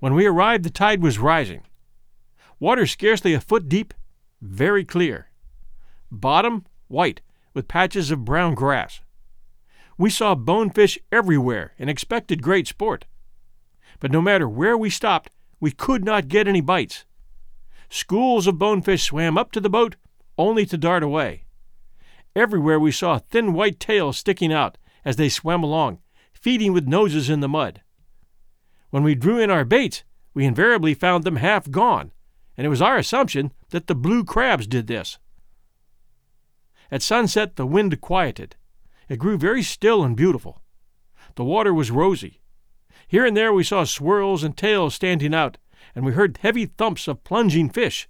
When 0.00 0.14
we 0.14 0.26
arrived, 0.26 0.64
the 0.64 0.70
tide 0.70 1.00
was 1.00 1.20
rising. 1.20 1.62
Water 2.58 2.84
scarcely 2.84 3.34
a 3.34 3.40
foot 3.40 3.68
deep, 3.68 3.94
very 4.40 4.84
clear. 4.84 5.30
Bottom 6.10 6.66
white, 6.88 7.20
with 7.54 7.68
patches 7.68 8.10
of 8.10 8.24
brown 8.24 8.54
grass. 8.54 9.02
We 9.96 10.10
saw 10.10 10.34
bonefish 10.34 10.98
everywhere 11.12 11.74
and 11.78 11.88
expected 11.88 12.42
great 12.42 12.66
sport. 12.66 13.04
But 14.00 14.10
no 14.10 14.20
matter 14.20 14.48
where 14.48 14.76
we 14.76 14.90
stopped, 14.90 15.30
we 15.60 15.70
could 15.70 16.04
not 16.04 16.28
get 16.28 16.48
any 16.48 16.60
bites. 16.60 17.04
Schools 17.88 18.48
of 18.48 18.58
bonefish 18.58 19.04
swam 19.04 19.38
up 19.38 19.52
to 19.52 19.60
the 19.60 19.70
boat, 19.70 19.94
only 20.36 20.66
to 20.66 20.76
dart 20.76 21.04
away. 21.04 21.44
Everywhere 22.38 22.78
we 22.78 22.92
saw 22.92 23.18
thin 23.18 23.52
white 23.52 23.80
tails 23.80 24.16
sticking 24.16 24.52
out 24.52 24.78
as 25.04 25.16
they 25.16 25.28
swam 25.28 25.64
along, 25.64 25.98
feeding 26.32 26.72
with 26.72 26.86
noses 26.86 27.28
in 27.28 27.40
the 27.40 27.48
mud. 27.48 27.82
When 28.90 29.02
we 29.02 29.16
drew 29.16 29.40
in 29.40 29.50
our 29.50 29.64
baits, 29.64 30.04
we 30.34 30.44
invariably 30.44 30.94
found 30.94 31.24
them 31.24 31.34
half 31.34 31.68
gone, 31.68 32.12
and 32.56 32.64
it 32.64 32.70
was 32.70 32.80
our 32.80 32.96
assumption 32.96 33.52
that 33.70 33.88
the 33.88 33.94
blue 33.96 34.22
crabs 34.22 34.68
did 34.68 34.86
this. 34.86 35.18
At 36.92 37.02
sunset, 37.02 37.56
the 37.56 37.66
wind 37.66 38.00
quieted. 38.00 38.54
It 39.08 39.18
grew 39.18 39.36
very 39.36 39.64
still 39.64 40.04
and 40.04 40.16
beautiful. 40.16 40.62
The 41.34 41.44
water 41.44 41.74
was 41.74 41.90
rosy. 41.90 42.40
Here 43.08 43.26
and 43.26 43.36
there 43.36 43.52
we 43.52 43.64
saw 43.64 43.82
swirls 43.82 44.44
and 44.44 44.56
tails 44.56 44.94
standing 44.94 45.34
out, 45.34 45.58
and 45.92 46.04
we 46.04 46.12
heard 46.12 46.38
heavy 46.40 46.66
thumps 46.66 47.08
of 47.08 47.24
plunging 47.24 47.70
fish. 47.70 48.08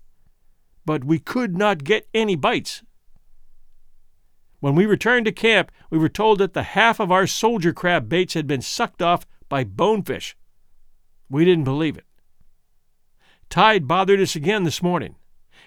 But 0.85 1.03
we 1.03 1.19
could 1.19 1.57
not 1.57 1.83
get 1.83 2.07
any 2.13 2.37
bites. 2.37 2.83
When 4.61 4.75
we 4.75 4.87
returned 4.87 5.27
to 5.27 5.33
camp, 5.33 5.71
we 5.89 5.99
were 5.99 6.09
told 6.09 6.39
that 6.39 6.53
the 6.53 6.63
half 6.63 6.99
of 6.99 7.13
our 7.13 7.27
soldier 7.27 7.73
crab 7.73 8.09
baits 8.09 8.35
had 8.35 8.47
been 8.47 8.63
sucked 8.63 9.01
off 9.01 9.27
by 9.49 9.65
bonefish. 9.65 10.37
We 11.31 11.45
didn't 11.45 11.65
believe 11.65 11.97
it. 11.97 12.07
Tide 13.51 13.87
bothered 13.87 14.21
us 14.21 14.35
again 14.35 14.65
this 14.65 14.83
morning. 14.83 15.15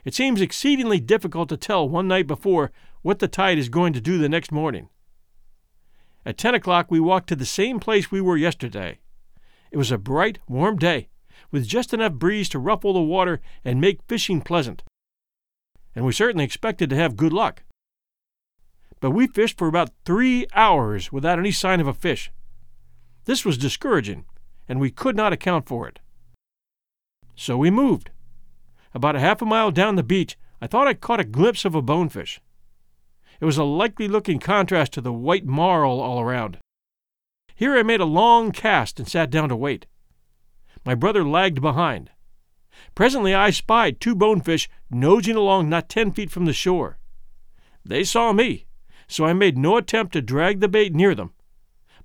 It 0.04 0.14
seems 0.14 0.42
exceedingly 0.42 1.00
difficult 1.00 1.50
to 1.50 1.58
tell 1.58 1.88
one 1.88 2.08
night 2.08 2.28
before 2.28 2.72
what 3.02 3.20
the 3.20 3.28
tide 3.28 3.58
is 3.58 3.70
going 3.70 3.94
to 3.94 4.02
do 4.02 4.18
the 4.18 4.30
next 4.30 4.52
morning. 4.52 4.90
At 6.26 6.38
ten 6.38 6.54
o'clock, 6.54 6.92
we 6.92 7.00
walked 7.00 7.30
to 7.30 7.36
the 7.36 7.46
same 7.46 7.80
place 7.80 8.12
we 8.12 8.22
were 8.22 8.38
yesterday. 8.38 9.00
It 9.72 9.78
was 9.78 9.92
a 9.92 9.98
bright, 9.98 10.40
warm 10.48 10.78
day, 10.78 11.10
with 11.50 11.68
just 11.68 11.94
enough 11.94 12.14
breeze 12.14 12.50
to 12.50 12.60
ruffle 12.60 12.94
the 12.94 13.02
water 13.02 13.42
and 13.64 13.80
make 13.80 14.04
fishing 14.08 14.42
pleasant. 14.42 14.84
And 15.96 16.06
we 16.06 16.12
certainly 16.12 16.46
expected 16.46 16.90
to 16.90 16.96
have 16.96 17.16
good 17.16 17.34
luck. 17.34 17.64
But 19.02 19.12
we 19.12 19.28
fished 19.28 19.58
for 19.58 19.68
about 19.68 19.90
three 20.06 20.48
hours 20.54 21.12
without 21.12 21.40
any 21.40 21.52
sign 21.52 21.82
of 21.82 21.88
a 21.88 21.94
fish. 21.94 22.32
This 23.26 23.44
was 23.44 23.58
discouraging, 23.58 24.26
and 24.70 24.80
we 24.80 24.92
could 24.92 25.18
not 25.18 25.34
account 25.34 25.68
for 25.68 25.88
it. 25.88 26.00
So 27.36 27.58
we 27.58 27.72
moved. 27.72 28.12
About 28.94 29.16
a 29.16 29.20
half 29.20 29.42
a 29.42 29.46
mile 29.46 29.72
down 29.72 29.96
the 29.96 30.04
beach, 30.04 30.38
I 30.62 30.68
thought 30.68 30.88
I 30.88 30.94
caught 30.94 31.20
a 31.20 31.26
glimpse 31.26 31.66
of 31.66 31.74
a 31.74 31.82
bonefish. 31.82 32.40
It 33.40 33.46
was 33.46 33.58
a 33.58 33.64
likely 33.64 34.08
looking 34.08 34.40
contrast 34.40 34.94
to 34.94 35.02
the 35.02 35.12
white 35.12 35.46
marl 35.46 36.00
all 36.00 36.20
around. 36.20 36.60
Here 37.56 37.76
I 37.76 37.82
made 37.82 38.02
a 38.02 38.06
long 38.06 38.52
cast 38.52 39.00
and 39.00 39.08
sat 39.08 39.32
down 39.32 39.50
to 39.50 39.56
wait. 39.56 39.88
My 40.86 40.94
brother 40.94 41.24
lagged 41.24 41.60
behind. 41.60 42.12
Presently 42.94 43.34
I 43.34 43.50
spied 43.50 44.00
two 44.00 44.14
bonefish 44.14 44.70
nosing 44.92 45.36
along 45.36 45.70
not 45.70 45.90
ten 45.90 46.12
feet 46.12 46.30
from 46.30 46.46
the 46.46 46.54
shore. 46.54 47.00
They 47.84 48.04
saw 48.04 48.32
me, 48.32 48.68
so 49.12 49.26
I 49.26 49.34
made 49.34 49.58
no 49.58 49.76
attempt 49.76 50.14
to 50.14 50.22
drag 50.22 50.60
the 50.60 50.70
bait 50.70 50.96
near 50.96 51.14
them, 51.14 51.34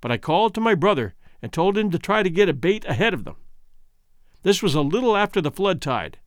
but 0.01 0.11
I 0.11 0.17
called 0.17 0.55
to 0.55 0.61
my 0.61 0.75
brother 0.75 1.15
and 1.41 1.53
told 1.53 1.79
him 1.79 1.91
to 1.91 1.99
try 1.99 2.23
to 2.23 2.31
get 2.31 2.49
a 2.49 2.53
bait 2.53 2.85
ahead 2.87 3.15
of 3.15 3.25
them. 3.25 3.37
This 4.43 4.63
was 4.63 4.75
a 4.75 4.81
little 4.81 5.17
after 5.17 5.41
the 5.41 5.53
flood 5.53 5.81
tide. 5.81 6.19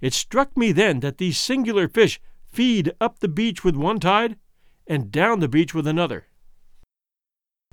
It 0.00 0.12
struck 0.12 0.56
me 0.56 0.72
then 0.72 1.00
that 1.00 1.18
these 1.18 1.38
singular 1.38 1.88
fish 1.88 2.20
feed 2.44 2.92
up 3.00 3.20
the 3.20 3.28
beach 3.28 3.62
with 3.62 3.76
one 3.76 4.00
tide 4.00 4.36
and 4.86 5.12
down 5.12 5.38
the 5.38 5.48
beach 5.48 5.74
with 5.74 5.86
another. 5.86 6.26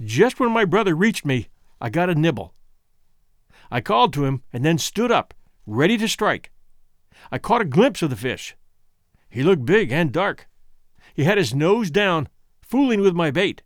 Just 0.04 0.40
when 0.40 0.52
my 0.52 0.66
brother 0.66 0.96
reached 0.96 1.26
me, 1.26 1.50
I 1.80 1.90
got 1.90 2.10
a 2.10 2.16
nibble. 2.16 2.54
I 3.72 3.82
called 3.82 4.14
to 4.14 4.26
him 4.26 4.44
and 4.54 4.64
then 4.64 4.78
stood 4.78 5.12
up, 5.12 5.34
ready 5.66 5.98
to 5.98 6.08
strike. 6.08 6.52
I 7.32 7.40
caught 7.40 7.62
a 7.62 7.66
glimpse 7.66 8.04
of 8.04 8.12
the 8.12 8.16
fish. 8.16 8.56
He 9.30 9.42
looked 9.44 9.66
big 9.66 9.92
and 9.92 10.12
dark. 10.12 10.48
He 11.14 11.24
had 11.24 11.38
his 11.38 11.54
nose 11.54 11.92
down, 11.92 12.30
fooling 12.62 13.02
with 13.02 13.14
my 13.14 13.32
bait. 13.32 13.64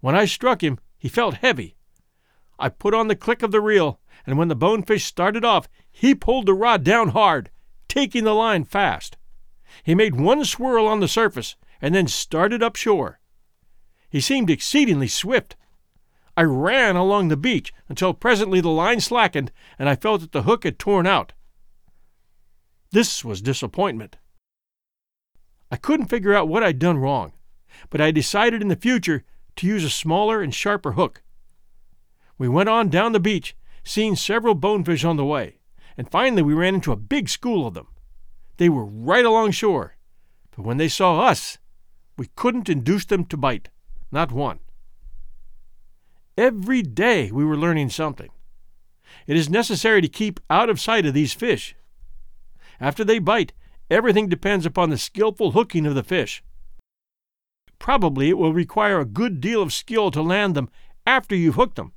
When 0.00 0.14
I 0.14 0.24
struck 0.24 0.62
him, 0.62 0.78
he 0.96 1.08
felt 1.08 1.36
heavy. 1.36 1.76
I 2.58 2.68
put 2.68 2.94
on 2.94 3.08
the 3.08 3.16
click 3.16 3.42
of 3.42 3.50
the 3.50 3.60
reel, 3.60 4.00
and 4.26 4.38
when 4.38 4.48
the 4.48 4.54
bonefish 4.54 5.04
started 5.04 5.44
off, 5.44 5.68
he 5.90 6.14
pulled 6.14 6.46
the 6.46 6.54
rod 6.54 6.84
down 6.84 7.08
hard, 7.08 7.50
taking 7.88 8.24
the 8.24 8.34
line 8.34 8.64
fast. 8.64 9.16
He 9.82 9.94
made 9.94 10.14
one 10.14 10.44
swirl 10.44 10.86
on 10.86 11.00
the 11.00 11.08
surface 11.08 11.56
and 11.80 11.94
then 11.94 12.06
started 12.06 12.62
up 12.62 12.76
shore. 12.76 13.20
He 14.08 14.20
seemed 14.20 14.50
exceedingly 14.50 15.08
swift. 15.08 15.56
I 16.36 16.42
ran 16.42 16.96
along 16.96 17.28
the 17.28 17.36
beach 17.36 17.72
until 17.88 18.14
presently 18.14 18.60
the 18.60 18.68
line 18.68 19.00
slackened 19.00 19.52
and 19.78 19.88
I 19.88 19.96
felt 19.96 20.20
that 20.20 20.32
the 20.32 20.42
hook 20.42 20.64
had 20.64 20.78
torn 20.78 21.06
out. 21.06 21.32
This 22.90 23.24
was 23.24 23.42
disappointment. 23.42 24.16
I 25.74 25.76
couldn't 25.76 26.06
figure 26.06 26.32
out 26.32 26.46
what 26.46 26.62
I'd 26.62 26.78
done 26.78 26.98
wrong, 26.98 27.32
but 27.90 28.00
I 28.00 28.12
decided 28.12 28.62
in 28.62 28.68
the 28.68 28.76
future 28.76 29.24
to 29.56 29.66
use 29.66 29.82
a 29.82 29.90
smaller 29.90 30.40
and 30.40 30.54
sharper 30.54 30.92
hook. 30.92 31.20
We 32.38 32.48
went 32.48 32.68
on 32.68 32.90
down 32.90 33.10
the 33.10 33.18
beach, 33.18 33.56
seeing 33.82 34.14
several 34.14 34.54
bonefish 34.54 35.04
on 35.04 35.16
the 35.16 35.24
way, 35.24 35.58
and 35.96 36.08
finally 36.08 36.42
we 36.42 36.54
ran 36.54 36.76
into 36.76 36.92
a 36.92 36.96
big 36.96 37.28
school 37.28 37.66
of 37.66 37.74
them. 37.74 37.88
They 38.56 38.68
were 38.68 38.84
right 38.84 39.24
along 39.24 39.50
shore, 39.50 39.96
but 40.54 40.64
when 40.64 40.76
they 40.76 40.86
saw 40.86 41.22
us, 41.22 41.58
we 42.16 42.28
couldn't 42.36 42.68
induce 42.68 43.04
them 43.04 43.24
to 43.24 43.36
bite, 43.36 43.68
not 44.12 44.30
one. 44.30 44.60
Every 46.38 46.82
day 46.82 47.32
we 47.32 47.44
were 47.44 47.56
learning 47.56 47.90
something. 47.90 48.30
It 49.26 49.36
is 49.36 49.50
necessary 49.50 50.02
to 50.02 50.08
keep 50.08 50.38
out 50.48 50.70
of 50.70 50.80
sight 50.80 51.04
of 51.04 51.14
these 51.14 51.32
fish. 51.32 51.74
After 52.78 53.02
they 53.02 53.18
bite, 53.18 53.52
everything 53.94 54.28
depends 54.28 54.66
upon 54.66 54.90
the 54.90 54.98
skillful 54.98 55.52
hooking 55.52 55.86
of 55.86 55.94
the 55.94 56.02
fish. 56.02 56.42
Probably 57.78 58.28
it 58.28 58.36
will 58.36 58.52
require 58.52 58.98
a 58.98 59.04
good 59.04 59.40
deal 59.40 59.62
of 59.62 59.72
skill 59.72 60.10
to 60.10 60.20
land 60.20 60.54
them 60.54 60.68
after 61.06 61.36
you've 61.36 61.54
hooked 61.54 61.76
them, 61.76 61.92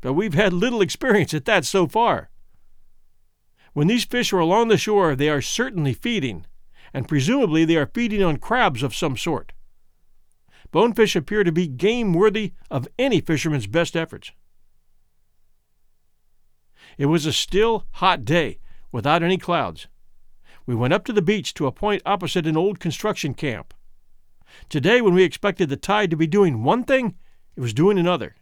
but 0.00 0.12
we've 0.12 0.34
had 0.34 0.52
little 0.52 0.82
experience 0.86 1.32
at 1.32 1.46
that 1.46 1.64
so 1.64 1.86
far. 1.86 2.30
When 3.72 3.86
these 3.86 4.04
fish 4.04 4.32
are 4.32 4.38
along 4.38 4.68
the 4.68 4.76
shore, 4.76 5.16
they 5.16 5.28
are 5.30 5.40
certainly 5.40 5.94
feeding, 5.94 6.46
and 6.92 7.08
presumably 7.08 7.64
they 7.64 7.76
are 7.76 7.90
feeding 7.94 8.22
on 8.22 8.36
crabs 8.36 8.82
of 8.82 8.94
some 8.94 9.16
sort. 9.16 9.52
Bonefish 10.72 11.16
appear 11.16 11.42
to 11.42 11.52
be 11.52 11.66
game 11.66 12.12
worthy 12.12 12.52
of 12.70 12.86
any 12.98 13.20
fisherman's 13.20 13.66
best 13.66 13.96
efforts. 13.96 14.32
It 16.98 17.06
was 17.06 17.24
a 17.24 17.32
still, 17.32 17.86
hot 17.92 18.24
day, 18.24 18.58
without 18.92 19.22
any 19.22 19.38
clouds. 19.38 19.86
We 20.66 20.74
went 20.74 20.92
up 20.92 21.04
to 21.06 21.12
the 21.12 21.22
beach 21.22 21.54
to 21.54 21.66
a 21.66 21.72
point 21.72 22.02
opposite 22.04 22.46
an 22.46 22.56
old 22.56 22.80
construction 22.80 23.34
camp. 23.34 23.74
Today, 24.68 25.00
when 25.00 25.14
we 25.14 25.22
expected 25.22 25.68
the 25.68 25.76
tide 25.76 26.10
to 26.10 26.16
be 26.16 26.26
doing 26.26 26.62
one 26.62 26.84
thing, 26.84 27.14
it 27.56 27.60
was 27.60 27.74
doing 27.74 27.98
another. 27.98 28.36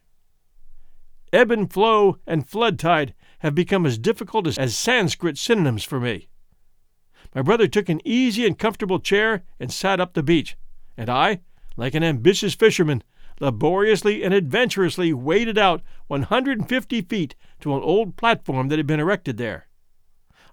Ebb 1.32 1.50
and 1.50 1.70
flow 1.72 2.18
and 2.26 2.48
flood 2.48 2.78
tide 2.78 3.14
have 3.40 3.54
become 3.54 3.84
as 3.84 3.98
difficult 3.98 4.46
as, 4.46 4.58
as 4.58 4.76
Sanskrit 4.76 5.36
synonyms 5.36 5.84
for 5.84 6.00
me. 6.00 6.28
My 7.34 7.42
brother 7.42 7.68
took 7.68 7.88
an 7.88 8.00
easy 8.04 8.46
and 8.46 8.58
comfortable 8.58 8.98
chair 8.98 9.44
and 9.60 9.72
sat 9.72 10.00
up 10.00 10.14
the 10.14 10.22
beach, 10.22 10.56
and 10.96 11.10
I, 11.10 11.40
like 11.76 11.94
an 11.94 12.02
ambitious 12.02 12.54
fisherman, 12.54 13.02
laboriously 13.40 14.24
and 14.24 14.34
adventurously 14.34 15.12
waded 15.12 15.58
out 15.58 15.82
150 16.08 17.02
feet 17.02 17.36
to 17.60 17.74
an 17.76 17.82
old 17.82 18.16
platform 18.16 18.68
that 18.68 18.78
had 18.78 18.86
been 18.86 19.00
erected 19.00 19.36
there. 19.36 19.68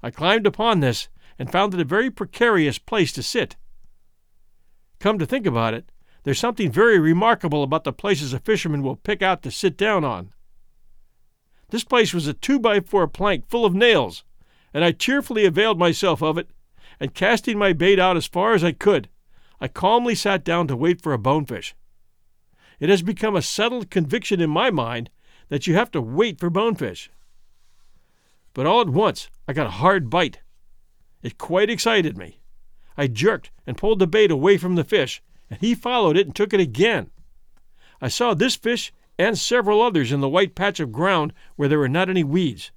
I 0.03 0.11
climbed 0.11 0.45
upon 0.45 0.81
this 0.81 1.07
and 1.37 1.51
found 1.51 1.73
it 1.73 1.79
a 1.79 1.85
very 1.85 2.09
precarious 2.09 2.77
place 2.77 3.11
to 3.13 3.23
sit. 3.23 3.55
Come 4.99 5.19
to 5.19 5.25
think 5.25 5.45
about 5.45 5.73
it, 5.73 5.91
there's 6.23 6.39
something 6.39 6.71
very 6.71 6.97
remarkable 6.97 7.63
about 7.63 7.83
the 7.83 7.93
places 7.93 8.33
a 8.33 8.39
fisherman 8.39 8.81
will 8.81 8.95
pick 8.95 9.21
out 9.21 9.43
to 9.43 9.51
sit 9.51 9.77
down 9.77 10.03
on. 10.03 10.33
This 11.69 11.83
place 11.83 12.13
was 12.13 12.27
a 12.27 12.33
two 12.33 12.59
by 12.59 12.79
four 12.79 13.07
plank 13.07 13.47
full 13.47 13.65
of 13.65 13.75
nails, 13.75 14.23
and 14.73 14.83
I 14.83 14.91
cheerfully 14.91 15.45
availed 15.45 15.77
myself 15.77 16.21
of 16.21 16.37
it, 16.37 16.49
and 16.99 17.13
casting 17.13 17.57
my 17.57 17.73
bait 17.73 17.99
out 17.99 18.17
as 18.17 18.25
far 18.25 18.53
as 18.53 18.63
I 18.63 18.71
could, 18.71 19.09
I 19.59 19.67
calmly 19.67 20.15
sat 20.15 20.43
down 20.43 20.67
to 20.67 20.75
wait 20.75 21.01
for 21.01 21.13
a 21.13 21.19
bonefish. 21.19 21.75
It 22.79 22.89
has 22.89 23.01
become 23.01 23.35
a 23.35 23.41
settled 23.41 23.89
conviction 23.89 24.41
in 24.41 24.49
my 24.49 24.69
mind 24.69 25.09
that 25.49 25.67
you 25.67 25.75
have 25.75 25.91
to 25.91 26.01
wait 26.01 26.39
for 26.39 26.49
bonefish. 26.49 27.09
But 28.53 28.65
all 28.65 28.81
at 28.81 28.89
once 28.89 29.29
I 29.47 29.53
got 29.53 29.67
a 29.67 29.81
hard 29.81 30.09
bite. 30.09 30.39
It 31.25 31.39
quite 31.39 31.71
excited 31.71 32.19
me. 32.19 32.39
I 32.95 33.07
jerked 33.07 33.49
and 33.65 33.75
pulled 33.75 33.97
the 33.97 34.05
bait 34.05 34.29
away 34.29 34.57
from 34.57 34.75
the 34.75 34.83
fish, 34.83 35.23
and 35.49 35.59
he 35.59 35.73
followed 35.73 36.17
it 36.17 36.27
and 36.27 36.35
took 36.35 36.53
it 36.53 36.59
again. 36.59 37.09
I 37.99 38.09
saw 38.09 38.35
this 38.35 38.55
fish 38.55 38.93
and 39.17 39.35
several 39.35 39.81
others 39.81 40.11
in 40.11 40.19
the 40.19 40.29
white 40.29 40.53
patch 40.53 40.79
of 40.79 40.91
ground 40.91 41.33
where 41.55 41.67
there 41.67 41.79
were 41.79 41.89
not 41.89 42.11
any 42.11 42.23
weeds. 42.23 42.69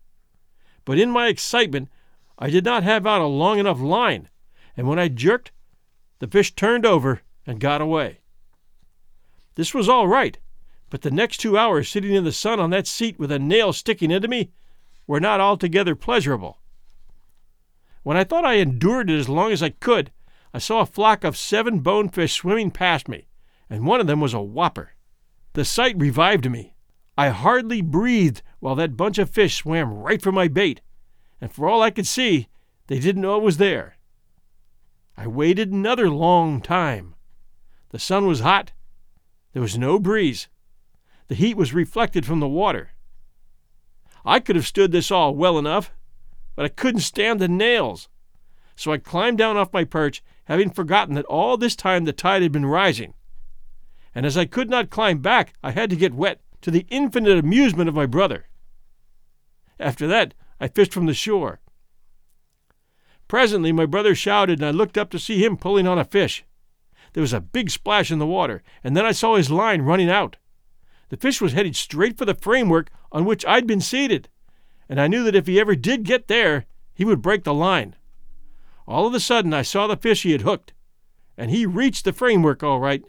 But 0.86 0.98
in 0.98 1.10
my 1.10 1.26
excitement, 1.28 1.90
I 2.38 2.48
did 2.48 2.64
not 2.64 2.84
have 2.84 3.06
out 3.06 3.20
a 3.20 3.26
long 3.26 3.58
enough 3.58 3.80
line, 3.80 4.30
and 4.78 4.88
when 4.88 4.98
I 4.98 5.08
jerked, 5.08 5.52
the 6.18 6.26
fish 6.26 6.54
turned 6.54 6.86
over 6.86 7.20
and 7.46 7.60
got 7.60 7.82
away. 7.82 8.20
This 9.56 9.74
was 9.74 9.90
all 9.90 10.08
right, 10.08 10.38
but 10.88 11.02
the 11.02 11.10
next 11.10 11.36
two 11.36 11.58
hours 11.58 11.90
sitting 11.90 12.14
in 12.14 12.24
the 12.24 12.32
sun 12.32 12.60
on 12.60 12.70
that 12.70 12.86
seat 12.86 13.18
with 13.18 13.30
a 13.30 13.38
nail 13.38 13.74
sticking 13.74 14.10
into 14.10 14.26
me 14.26 14.52
were 15.06 15.20
not 15.20 15.38
altogether 15.38 15.94
pleasurable. 15.94 16.57
When 18.08 18.16
I 18.16 18.24
thought 18.24 18.46
I 18.46 18.54
endured 18.54 19.10
it 19.10 19.18
as 19.18 19.28
long 19.28 19.52
as 19.52 19.62
I 19.62 19.68
could, 19.68 20.12
I 20.54 20.60
saw 20.60 20.80
a 20.80 20.86
flock 20.86 21.24
of 21.24 21.36
seven 21.36 21.80
bonefish 21.80 22.32
swimming 22.32 22.70
past 22.70 23.06
me, 23.06 23.28
and 23.68 23.84
one 23.84 24.00
of 24.00 24.06
them 24.06 24.18
was 24.18 24.32
a 24.32 24.40
whopper. 24.40 24.94
The 25.52 25.62
sight 25.66 25.94
revived 25.98 26.50
me. 26.50 26.74
I 27.18 27.28
hardly 27.28 27.82
breathed 27.82 28.40
while 28.60 28.74
that 28.76 28.96
bunch 28.96 29.18
of 29.18 29.28
fish 29.28 29.56
swam 29.56 29.92
right 29.92 30.22
for 30.22 30.32
my 30.32 30.48
bait, 30.48 30.80
and 31.38 31.52
for 31.52 31.68
all 31.68 31.82
I 31.82 31.90
could 31.90 32.06
see, 32.06 32.48
they 32.86 32.98
didn't 32.98 33.20
know 33.20 33.36
it 33.36 33.42
was 33.42 33.58
there. 33.58 33.98
I 35.14 35.26
waited 35.26 35.70
another 35.70 36.08
long 36.08 36.62
time. 36.62 37.14
The 37.90 37.98
sun 37.98 38.26
was 38.26 38.40
hot. 38.40 38.72
There 39.52 39.60
was 39.60 39.76
no 39.76 39.98
breeze. 39.98 40.48
The 41.26 41.34
heat 41.34 41.58
was 41.58 41.74
reflected 41.74 42.24
from 42.24 42.40
the 42.40 42.48
water. 42.48 42.92
I 44.24 44.40
could 44.40 44.56
have 44.56 44.66
stood 44.66 44.92
this 44.92 45.10
all 45.10 45.34
well 45.34 45.58
enough, 45.58 45.92
but 46.58 46.64
I 46.64 46.70
couldn't 46.70 47.02
stand 47.02 47.38
the 47.38 47.46
nails. 47.46 48.08
So 48.74 48.90
I 48.90 48.98
climbed 48.98 49.38
down 49.38 49.56
off 49.56 49.72
my 49.72 49.84
perch, 49.84 50.24
having 50.46 50.70
forgotten 50.70 51.14
that 51.14 51.24
all 51.26 51.56
this 51.56 51.76
time 51.76 52.04
the 52.04 52.12
tide 52.12 52.42
had 52.42 52.50
been 52.50 52.66
rising. 52.66 53.14
And 54.12 54.26
as 54.26 54.36
I 54.36 54.44
could 54.44 54.68
not 54.68 54.90
climb 54.90 55.18
back, 55.18 55.54
I 55.62 55.70
had 55.70 55.88
to 55.90 55.94
get 55.94 56.14
wet, 56.14 56.40
to 56.62 56.72
the 56.72 56.84
infinite 56.90 57.38
amusement 57.38 57.88
of 57.88 57.94
my 57.94 58.06
brother. 58.06 58.48
After 59.78 60.08
that, 60.08 60.34
I 60.58 60.66
fished 60.66 60.92
from 60.92 61.06
the 61.06 61.14
shore. 61.14 61.60
Presently, 63.28 63.70
my 63.70 63.86
brother 63.86 64.16
shouted, 64.16 64.58
and 64.58 64.66
I 64.66 64.72
looked 64.72 64.98
up 64.98 65.10
to 65.10 65.18
see 65.20 65.44
him 65.44 65.58
pulling 65.58 65.86
on 65.86 66.00
a 66.00 66.04
fish. 66.04 66.44
There 67.12 67.20
was 67.20 67.32
a 67.32 67.40
big 67.40 67.70
splash 67.70 68.10
in 68.10 68.18
the 68.18 68.26
water, 68.26 68.64
and 68.82 68.96
then 68.96 69.06
I 69.06 69.12
saw 69.12 69.36
his 69.36 69.48
line 69.48 69.82
running 69.82 70.10
out. 70.10 70.38
The 71.10 71.16
fish 71.18 71.40
was 71.40 71.52
headed 71.52 71.76
straight 71.76 72.18
for 72.18 72.24
the 72.24 72.34
framework 72.34 72.90
on 73.12 73.24
which 73.24 73.46
I'd 73.46 73.68
been 73.68 73.80
seated, 73.80 74.28
and 74.88 75.00
I 75.00 75.06
knew 75.06 75.24
that 75.24 75.34
if 75.34 75.46
he 75.46 75.60
ever 75.60 75.74
did 75.74 76.04
get 76.04 76.28
there, 76.28 76.66
he 76.94 77.04
would 77.04 77.22
break 77.22 77.44
the 77.44 77.54
line. 77.54 77.94
All 78.86 79.06
of 79.06 79.14
a 79.14 79.20
sudden, 79.20 79.52
I 79.52 79.62
saw 79.62 79.86
the 79.86 79.96
fish 79.96 80.22
he 80.22 80.32
had 80.32 80.42
hooked, 80.42 80.72
and 81.36 81.50
he 81.50 81.66
reached 81.66 82.04
the 82.04 82.12
framework 82.12 82.62
all 82.62 82.80
right. 82.80 83.04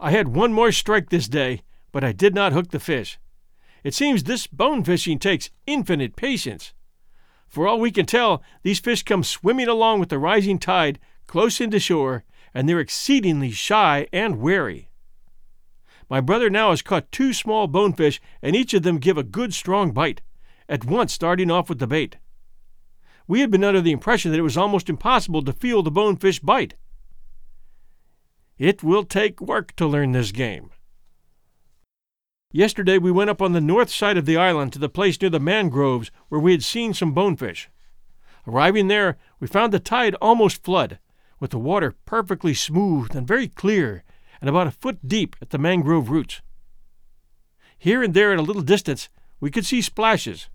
I 0.00 0.10
had 0.10 0.28
one 0.28 0.52
more 0.52 0.72
strike 0.72 1.10
this 1.10 1.28
day, 1.28 1.62
but 1.92 2.04
I 2.04 2.12
did 2.12 2.34
not 2.34 2.52
hook 2.52 2.70
the 2.70 2.80
fish. 2.80 3.18
It 3.84 3.94
seems 3.94 4.24
this 4.24 4.46
bone 4.46 4.82
fishing 4.82 5.18
takes 5.18 5.50
infinite 5.66 6.16
patience. 6.16 6.72
For 7.48 7.68
all 7.68 7.78
we 7.78 7.90
can 7.90 8.06
tell, 8.06 8.42
these 8.62 8.80
fish 8.80 9.02
come 9.02 9.22
swimming 9.22 9.68
along 9.68 10.00
with 10.00 10.08
the 10.08 10.18
rising 10.18 10.58
tide 10.58 10.98
close 11.26 11.60
into 11.60 11.78
shore, 11.78 12.24
and 12.54 12.68
they're 12.68 12.80
exceedingly 12.80 13.50
shy 13.50 14.08
and 14.12 14.40
wary. 14.40 14.88
My 16.08 16.20
brother 16.20 16.48
now 16.48 16.70
has 16.70 16.82
caught 16.82 17.10
two 17.10 17.32
small 17.32 17.66
bonefish, 17.66 18.20
and 18.40 18.54
each 18.54 18.74
of 18.74 18.82
them 18.82 18.98
give 18.98 19.18
a 19.18 19.22
good 19.22 19.52
strong 19.52 19.92
bite, 19.92 20.20
at 20.68 20.84
once 20.84 21.12
starting 21.12 21.50
off 21.50 21.68
with 21.68 21.78
the 21.78 21.86
bait. 21.86 22.16
We 23.28 23.40
had 23.40 23.50
been 23.50 23.64
under 23.64 23.80
the 23.80 23.92
impression 23.92 24.30
that 24.30 24.38
it 24.38 24.42
was 24.42 24.56
almost 24.56 24.88
impossible 24.88 25.42
to 25.42 25.52
feel 25.52 25.82
the 25.82 25.90
bonefish 25.90 26.40
bite. 26.40 26.74
It 28.58 28.82
will 28.82 29.04
take 29.04 29.40
work 29.40 29.74
to 29.76 29.86
learn 29.86 30.12
this 30.12 30.32
game. 30.32 30.70
Yesterday 32.52 32.96
we 32.96 33.10
went 33.10 33.28
up 33.28 33.42
on 33.42 33.52
the 33.52 33.60
north 33.60 33.90
side 33.90 34.16
of 34.16 34.24
the 34.24 34.36
island 34.36 34.72
to 34.72 34.78
the 34.78 34.88
place 34.88 35.20
near 35.20 35.30
the 35.30 35.40
mangroves 35.40 36.10
where 36.28 36.40
we 36.40 36.52
had 36.52 36.62
seen 36.62 36.94
some 36.94 37.12
bonefish. 37.12 37.68
Arriving 38.46 38.88
there, 38.88 39.18
we 39.40 39.46
found 39.46 39.72
the 39.72 39.80
tide 39.80 40.14
almost 40.22 40.62
flood, 40.62 40.98
with 41.40 41.50
the 41.50 41.58
water 41.58 41.94
perfectly 42.06 42.54
smooth 42.54 43.14
and 43.14 43.26
very 43.26 43.48
clear, 43.48 44.04
and 44.40 44.48
about 44.48 44.68
a 44.68 44.70
foot 44.70 45.06
deep 45.06 45.36
at 45.42 45.50
the 45.50 45.58
mangrove 45.58 46.08
roots. 46.08 46.40
Here 47.76 48.02
and 48.02 48.14
there 48.14 48.32
at 48.32 48.38
a 48.38 48.42
little 48.42 48.62
distance, 48.62 49.08
we 49.40 49.50
could 49.50 49.66
see 49.66 49.82
splashes. 49.82 50.48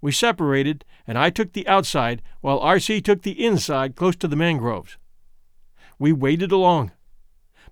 We 0.00 0.12
separated, 0.12 0.84
and 1.06 1.18
I 1.18 1.30
took 1.30 1.52
the 1.52 1.68
outside, 1.68 2.22
while 2.40 2.58
R.C. 2.58 3.00
took 3.02 3.22
the 3.22 3.44
inside 3.44 3.96
close 3.96 4.16
to 4.16 4.28
the 4.28 4.36
mangroves. 4.36 4.96
We 5.98 6.12
waded 6.12 6.52
along. 6.52 6.92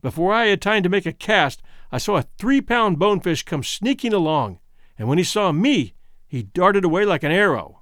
Before 0.02 0.32
I 0.32 0.46
had 0.46 0.60
time 0.60 0.82
to 0.82 0.88
make 0.88 1.06
a 1.06 1.12
cast, 1.12 1.62
I 1.90 1.98
saw 1.98 2.18
a 2.18 2.26
three 2.38 2.60
pound 2.60 2.98
bonefish 2.98 3.44
come 3.44 3.62
sneaking 3.62 4.12
along, 4.12 4.58
and 4.98 5.08
when 5.08 5.18
he 5.18 5.24
saw 5.24 5.52
me, 5.52 5.94
he 6.26 6.42
darted 6.42 6.84
away 6.84 7.04
like 7.04 7.22
an 7.22 7.32
arrow. 7.32 7.80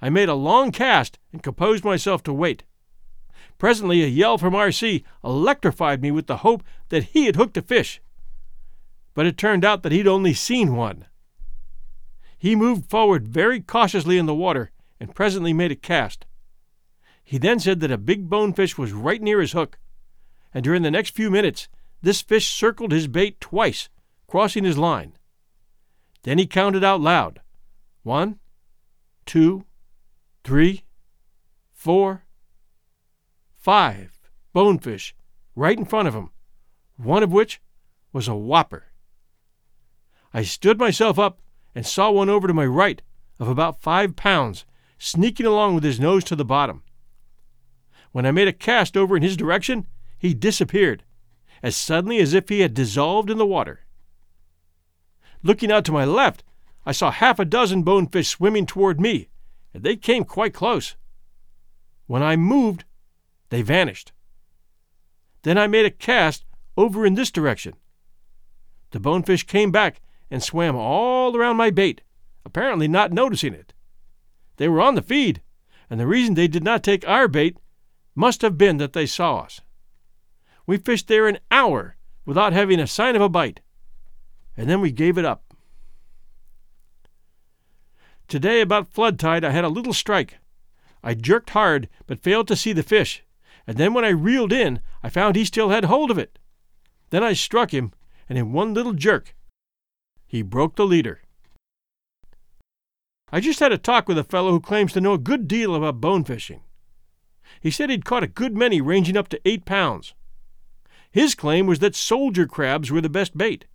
I 0.00 0.10
made 0.10 0.28
a 0.28 0.34
long 0.34 0.70
cast 0.70 1.18
and 1.32 1.42
composed 1.42 1.84
myself 1.84 2.22
to 2.24 2.32
wait. 2.32 2.62
Presently, 3.58 4.02
a 4.02 4.06
yell 4.06 4.38
from 4.38 4.54
R.C. 4.54 5.04
electrified 5.24 6.02
me 6.02 6.10
with 6.10 6.26
the 6.26 6.38
hope 6.38 6.62
that 6.90 7.04
he 7.04 7.26
had 7.26 7.36
hooked 7.36 7.56
a 7.56 7.62
fish. 7.62 8.00
But 9.14 9.26
it 9.26 9.38
turned 9.38 9.64
out 9.64 9.82
that 9.82 9.92
he'd 9.92 10.08
only 10.08 10.34
seen 10.34 10.76
one. 10.76 11.06
He 12.44 12.54
moved 12.54 12.90
forward 12.90 13.26
very 13.26 13.62
cautiously 13.62 14.18
in 14.18 14.26
the 14.26 14.34
water 14.34 14.70
and 15.00 15.14
presently 15.14 15.54
made 15.54 15.72
a 15.72 15.74
cast. 15.74 16.26
He 17.24 17.38
then 17.38 17.58
said 17.58 17.80
that 17.80 17.90
a 17.90 17.96
big 17.96 18.28
bonefish 18.28 18.76
was 18.76 18.92
right 18.92 19.22
near 19.22 19.40
his 19.40 19.52
hook, 19.52 19.78
and 20.52 20.62
during 20.62 20.82
the 20.82 20.90
next 20.90 21.14
few 21.14 21.30
minutes 21.30 21.68
this 22.02 22.20
fish 22.20 22.52
circled 22.52 22.92
his 22.92 23.06
bait 23.06 23.40
twice, 23.40 23.88
crossing 24.26 24.64
his 24.64 24.76
line. 24.76 25.16
Then 26.24 26.36
he 26.36 26.46
counted 26.46 26.84
out 26.84 27.00
loud 27.00 27.40
one, 28.02 28.38
two, 29.24 29.64
three, 30.44 30.84
four, 31.72 32.24
five 33.54 34.18
bonefish 34.52 35.14
right 35.56 35.78
in 35.78 35.86
front 35.86 36.08
of 36.08 36.14
him, 36.14 36.28
one 36.98 37.22
of 37.22 37.32
which 37.32 37.62
was 38.12 38.28
a 38.28 38.34
whopper. 38.34 38.88
I 40.34 40.42
stood 40.42 40.78
myself 40.78 41.18
up 41.18 41.40
and 41.74 41.86
saw 41.86 42.10
one 42.10 42.28
over 42.28 42.46
to 42.46 42.54
my 42.54 42.66
right 42.66 43.02
of 43.38 43.48
about 43.48 43.80
five 43.80 44.16
pounds 44.16 44.64
sneaking 44.98 45.46
along 45.46 45.74
with 45.74 45.84
his 45.84 46.00
nose 46.00 46.24
to 46.24 46.36
the 46.36 46.44
bottom. 46.44 46.82
When 48.12 48.26
I 48.26 48.30
made 48.30 48.48
a 48.48 48.52
cast 48.52 48.96
over 48.96 49.16
in 49.16 49.22
his 49.22 49.36
direction, 49.36 49.86
he 50.18 50.34
disappeared 50.34 51.02
as 51.62 51.74
suddenly 51.74 52.18
as 52.18 52.34
if 52.34 52.48
he 52.48 52.60
had 52.60 52.74
dissolved 52.74 53.30
in 53.30 53.38
the 53.38 53.46
water. 53.46 53.80
Looking 55.42 55.72
out 55.72 55.84
to 55.86 55.92
my 55.92 56.04
left, 56.04 56.44
I 56.86 56.92
saw 56.92 57.10
half 57.10 57.38
a 57.38 57.44
dozen 57.44 57.82
bonefish 57.82 58.28
swimming 58.28 58.66
toward 58.66 59.00
me, 59.00 59.28
and 59.72 59.82
they 59.82 59.96
came 59.96 60.24
quite 60.24 60.54
close. 60.54 60.94
When 62.06 62.22
I 62.22 62.36
moved, 62.36 62.84
they 63.48 63.62
vanished. 63.62 64.12
Then 65.42 65.56
I 65.58 65.66
made 65.66 65.86
a 65.86 65.90
cast 65.90 66.44
over 66.76 67.06
in 67.06 67.14
this 67.14 67.30
direction. 67.30 67.74
The 68.90 69.00
bonefish 69.00 69.44
came 69.44 69.70
back 69.70 70.00
and 70.30 70.42
swam 70.42 70.76
all 70.76 71.36
around 71.36 71.56
my 71.56 71.70
bait, 71.70 72.02
apparently 72.44 72.88
not 72.88 73.12
noticing 73.12 73.54
it. 73.54 73.72
They 74.56 74.68
were 74.68 74.80
on 74.80 74.94
the 74.94 75.02
feed, 75.02 75.42
and 75.90 75.98
the 75.98 76.06
reason 76.06 76.34
they 76.34 76.48
did 76.48 76.64
not 76.64 76.82
take 76.82 77.06
our 77.06 77.28
bait 77.28 77.56
must 78.14 78.42
have 78.42 78.56
been 78.56 78.76
that 78.78 78.92
they 78.92 79.06
saw 79.06 79.38
us. 79.38 79.60
We 80.66 80.76
fished 80.76 81.08
there 81.08 81.26
an 81.26 81.38
hour 81.50 81.96
without 82.24 82.52
having 82.52 82.80
a 82.80 82.86
sign 82.86 83.16
of 83.16 83.22
a 83.22 83.28
bite, 83.28 83.60
and 84.56 84.68
then 84.68 84.80
we 84.80 84.92
gave 84.92 85.18
it 85.18 85.24
up. 85.24 85.54
Today, 88.28 88.60
about 88.60 88.92
flood 88.92 89.18
tide, 89.18 89.44
I 89.44 89.50
had 89.50 89.64
a 89.64 89.68
little 89.68 89.92
strike. 89.92 90.38
I 91.02 91.14
jerked 91.14 91.50
hard, 91.50 91.88
but 92.06 92.22
failed 92.22 92.48
to 92.48 92.56
see 92.56 92.72
the 92.72 92.82
fish, 92.82 93.22
and 93.66 93.76
then 93.76 93.92
when 93.92 94.04
I 94.04 94.10
reeled 94.10 94.52
in, 94.52 94.80
I 95.02 95.10
found 95.10 95.36
he 95.36 95.44
still 95.44 95.68
had 95.68 95.84
hold 95.84 96.10
of 96.10 96.18
it. 96.18 96.38
Then 97.10 97.22
I 97.22 97.34
struck 97.34 97.72
him, 97.72 97.92
and 98.28 98.38
in 98.38 98.52
one 98.52 98.72
little 98.72 98.94
jerk, 98.94 99.34
he 100.34 100.42
broke 100.42 100.74
the 100.74 100.84
leader. 100.84 101.20
I 103.30 103.38
just 103.38 103.60
had 103.60 103.70
a 103.70 103.78
talk 103.78 104.08
with 104.08 104.18
a 104.18 104.24
fellow 104.24 104.50
who 104.50 104.58
claims 104.58 104.92
to 104.94 105.00
know 105.00 105.12
a 105.12 105.28
good 105.30 105.46
deal 105.46 105.76
about 105.76 106.00
bone 106.00 106.24
fishing. 106.24 106.62
He 107.60 107.70
said 107.70 107.88
he'd 107.88 108.04
caught 108.04 108.24
a 108.24 108.26
good 108.26 108.56
many 108.56 108.80
ranging 108.80 109.16
up 109.16 109.28
to 109.28 109.40
eight 109.44 109.64
pounds. 109.64 110.12
His 111.12 111.36
claim 111.36 111.68
was 111.68 111.78
that 111.78 111.94
soldier 111.94 112.48
crabs 112.48 112.90
were 112.90 113.00
the 113.00 113.08
best 113.08 113.38
bait. 113.38 113.66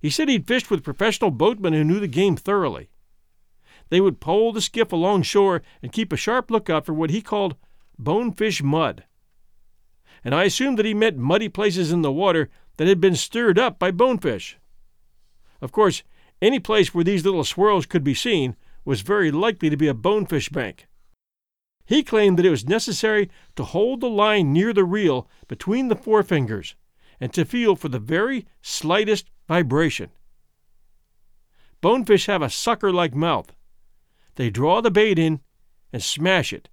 He 0.00 0.10
said 0.10 0.28
he'd 0.28 0.48
fished 0.48 0.68
with 0.68 0.82
professional 0.82 1.30
boatmen 1.30 1.74
who 1.74 1.84
knew 1.84 2.00
the 2.00 2.08
game 2.08 2.34
thoroughly. 2.34 2.90
They 3.88 4.00
would 4.00 4.18
pole 4.18 4.52
the 4.52 4.60
skiff 4.60 4.88
alongshore 4.88 5.62
and 5.80 5.92
keep 5.92 6.12
a 6.12 6.16
sharp 6.16 6.50
lookout 6.50 6.86
for 6.86 6.92
what 6.92 7.10
he 7.10 7.22
called 7.22 7.54
bonefish 7.96 8.64
mud. 8.64 9.04
And 10.24 10.34
I 10.34 10.42
assumed 10.42 10.76
that 10.80 10.86
he 10.86 10.92
meant 10.92 11.18
muddy 11.18 11.48
places 11.48 11.92
in 11.92 12.02
the 12.02 12.10
water 12.10 12.50
that 12.78 12.88
had 12.88 13.00
been 13.00 13.14
stirred 13.14 13.60
up 13.60 13.78
by 13.78 13.92
bonefish. 13.92 14.58
Of 15.60 15.72
course, 15.72 16.02
any 16.40 16.60
place 16.60 16.94
where 16.94 17.04
these 17.04 17.24
little 17.24 17.44
swirls 17.44 17.86
could 17.86 18.04
be 18.04 18.14
seen 18.14 18.56
was 18.84 19.00
very 19.00 19.30
likely 19.30 19.70
to 19.70 19.76
be 19.76 19.88
a 19.88 19.94
bonefish 19.94 20.48
bank. 20.48 20.86
He 21.84 22.02
claimed 22.02 22.38
that 22.38 22.46
it 22.46 22.50
was 22.50 22.66
necessary 22.66 23.30
to 23.56 23.64
hold 23.64 24.00
the 24.00 24.10
line 24.10 24.52
near 24.52 24.72
the 24.72 24.84
reel 24.84 25.28
between 25.48 25.88
the 25.88 25.96
forefingers 25.96 26.74
and 27.18 27.32
to 27.32 27.44
feel 27.44 27.76
for 27.76 27.88
the 27.88 27.98
very 27.98 28.46
slightest 28.62 29.30
vibration. 29.48 30.10
Bonefish 31.80 32.26
have 32.26 32.42
a 32.42 32.50
sucker 32.50 32.92
like 32.92 33.14
mouth. 33.14 33.52
They 34.34 34.50
draw 34.50 34.80
the 34.80 34.90
bait 34.90 35.18
in 35.18 35.40
and 35.92 36.02
smash 36.02 36.52
it. 36.52 36.68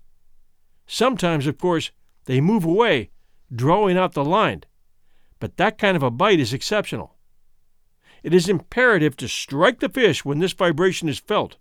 Sometimes, 0.85 1.47
of 1.47 1.57
course, 1.57 1.91
they 2.25 2.41
move 2.41 2.65
away, 2.65 3.09
drawing 3.53 3.97
out 3.97 4.13
the 4.13 4.25
line, 4.25 4.63
but 5.39 5.57
that 5.57 5.77
kind 5.77 5.95
of 5.95 6.03
a 6.03 6.11
bite 6.11 6.39
is 6.39 6.53
exceptional. 6.53 7.14
It 8.25 8.33
is 8.33 8.49
imperative 8.49 9.15
to 9.17 9.27
strike 9.27 9.81
the 9.81 9.87
fish 9.87 10.25
when 10.25 10.39
this 10.39 10.53
vibration 10.53 11.07
is 11.07 11.19
felt. 11.19 11.57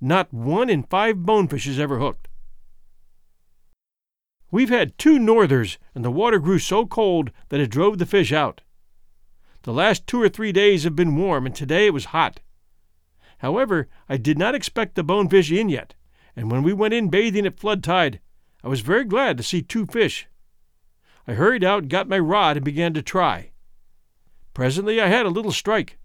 Not 0.00 0.32
one 0.32 0.70
in 0.70 0.84
five 0.84 1.26
bonefish 1.26 1.66
is 1.66 1.78
ever 1.78 1.98
hooked. 1.98 2.28
We've 4.50 4.70
had 4.70 4.96
two 4.96 5.18
northers, 5.18 5.76
and 5.94 6.02
the 6.02 6.10
water 6.10 6.38
grew 6.38 6.58
so 6.58 6.86
cold 6.86 7.30
that 7.50 7.60
it 7.60 7.70
drove 7.70 7.98
the 7.98 8.06
fish 8.06 8.32
out. 8.32 8.62
The 9.64 9.72
last 9.74 10.06
two 10.06 10.22
or 10.22 10.30
three 10.30 10.50
days 10.50 10.84
have 10.84 10.96
been 10.96 11.14
warm, 11.14 11.44
and 11.44 11.54
today 11.54 11.84
it 11.84 11.92
was 11.92 12.06
hot. 12.06 12.40
However, 13.40 13.86
I 14.08 14.16
did 14.16 14.38
not 14.38 14.54
expect 14.54 14.94
the 14.94 15.04
bonefish 15.04 15.52
in 15.52 15.68
yet, 15.68 15.94
and 16.34 16.50
when 16.50 16.62
we 16.62 16.72
went 16.72 16.94
in 16.94 17.10
bathing 17.10 17.44
at 17.44 17.60
flood 17.60 17.84
tide, 17.84 18.18
I 18.64 18.68
was 18.68 18.80
very 18.80 19.04
glad 19.04 19.36
to 19.36 19.42
see 19.42 19.60
two 19.60 19.84
fish. 19.84 20.26
I 21.26 21.34
hurried 21.34 21.62
out, 21.62 21.88
got 21.88 22.08
my 22.08 22.18
rod, 22.18 22.56
and 22.56 22.64
began 22.64 22.94
to 22.94 23.02
try. 23.02 23.50
Presently 24.54 25.00
I 25.00 25.08
had 25.08 25.26
a 25.26 25.30
little 25.30 25.52
strike. 25.52 25.98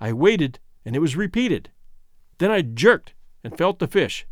I 0.00 0.12
waited, 0.12 0.58
and 0.84 0.96
it 0.96 1.00
was 1.00 1.16
repeated. 1.16 1.70
Then 2.38 2.50
I 2.50 2.62
jerked 2.62 3.14
and 3.42 3.56
felt 3.56 3.78
the 3.78 3.86
fish. 3.86 4.26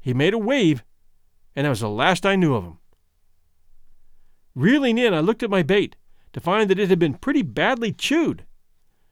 He 0.00 0.14
made 0.14 0.34
a 0.34 0.38
wave, 0.38 0.84
and 1.54 1.64
that 1.64 1.70
was 1.70 1.80
the 1.80 1.88
last 1.88 2.24
I 2.24 2.36
knew 2.36 2.54
of 2.54 2.64
him. 2.64 2.78
Reeling 4.54 4.98
in, 4.98 5.12
I 5.12 5.20
looked 5.20 5.42
at 5.42 5.50
my 5.50 5.62
bait 5.62 5.96
to 6.32 6.40
find 6.40 6.70
that 6.70 6.78
it 6.78 6.88
had 6.88 6.98
been 6.98 7.14
pretty 7.14 7.42
badly 7.42 7.92
chewed, 7.92 8.46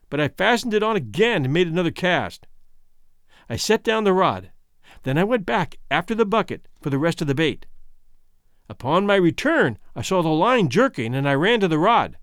but 0.08 0.20
I 0.20 0.28
fastened 0.28 0.74
it 0.74 0.82
on 0.82 0.96
again 0.96 1.44
and 1.44 1.52
made 1.52 1.68
another 1.68 1.90
cast. 1.90 2.46
I 3.48 3.56
set 3.56 3.82
down 3.82 4.04
the 4.04 4.12
rod. 4.12 4.50
Then 5.02 5.18
I 5.18 5.24
went 5.24 5.44
back 5.44 5.78
after 5.90 6.14
the 6.14 6.24
bucket 6.24 6.66
for 6.80 6.90
the 6.90 6.98
rest 6.98 7.20
of 7.20 7.26
the 7.26 7.34
bait. 7.34 7.66
Upon 8.68 9.06
my 9.06 9.16
return, 9.16 9.78
I 9.94 10.02
saw 10.02 10.22
the 10.22 10.28
line 10.28 10.68
jerking, 10.68 11.14
and 11.14 11.28
I 11.28 11.34
ran 11.34 11.60
to 11.60 11.68
the 11.68 11.78
rod. 11.78 12.16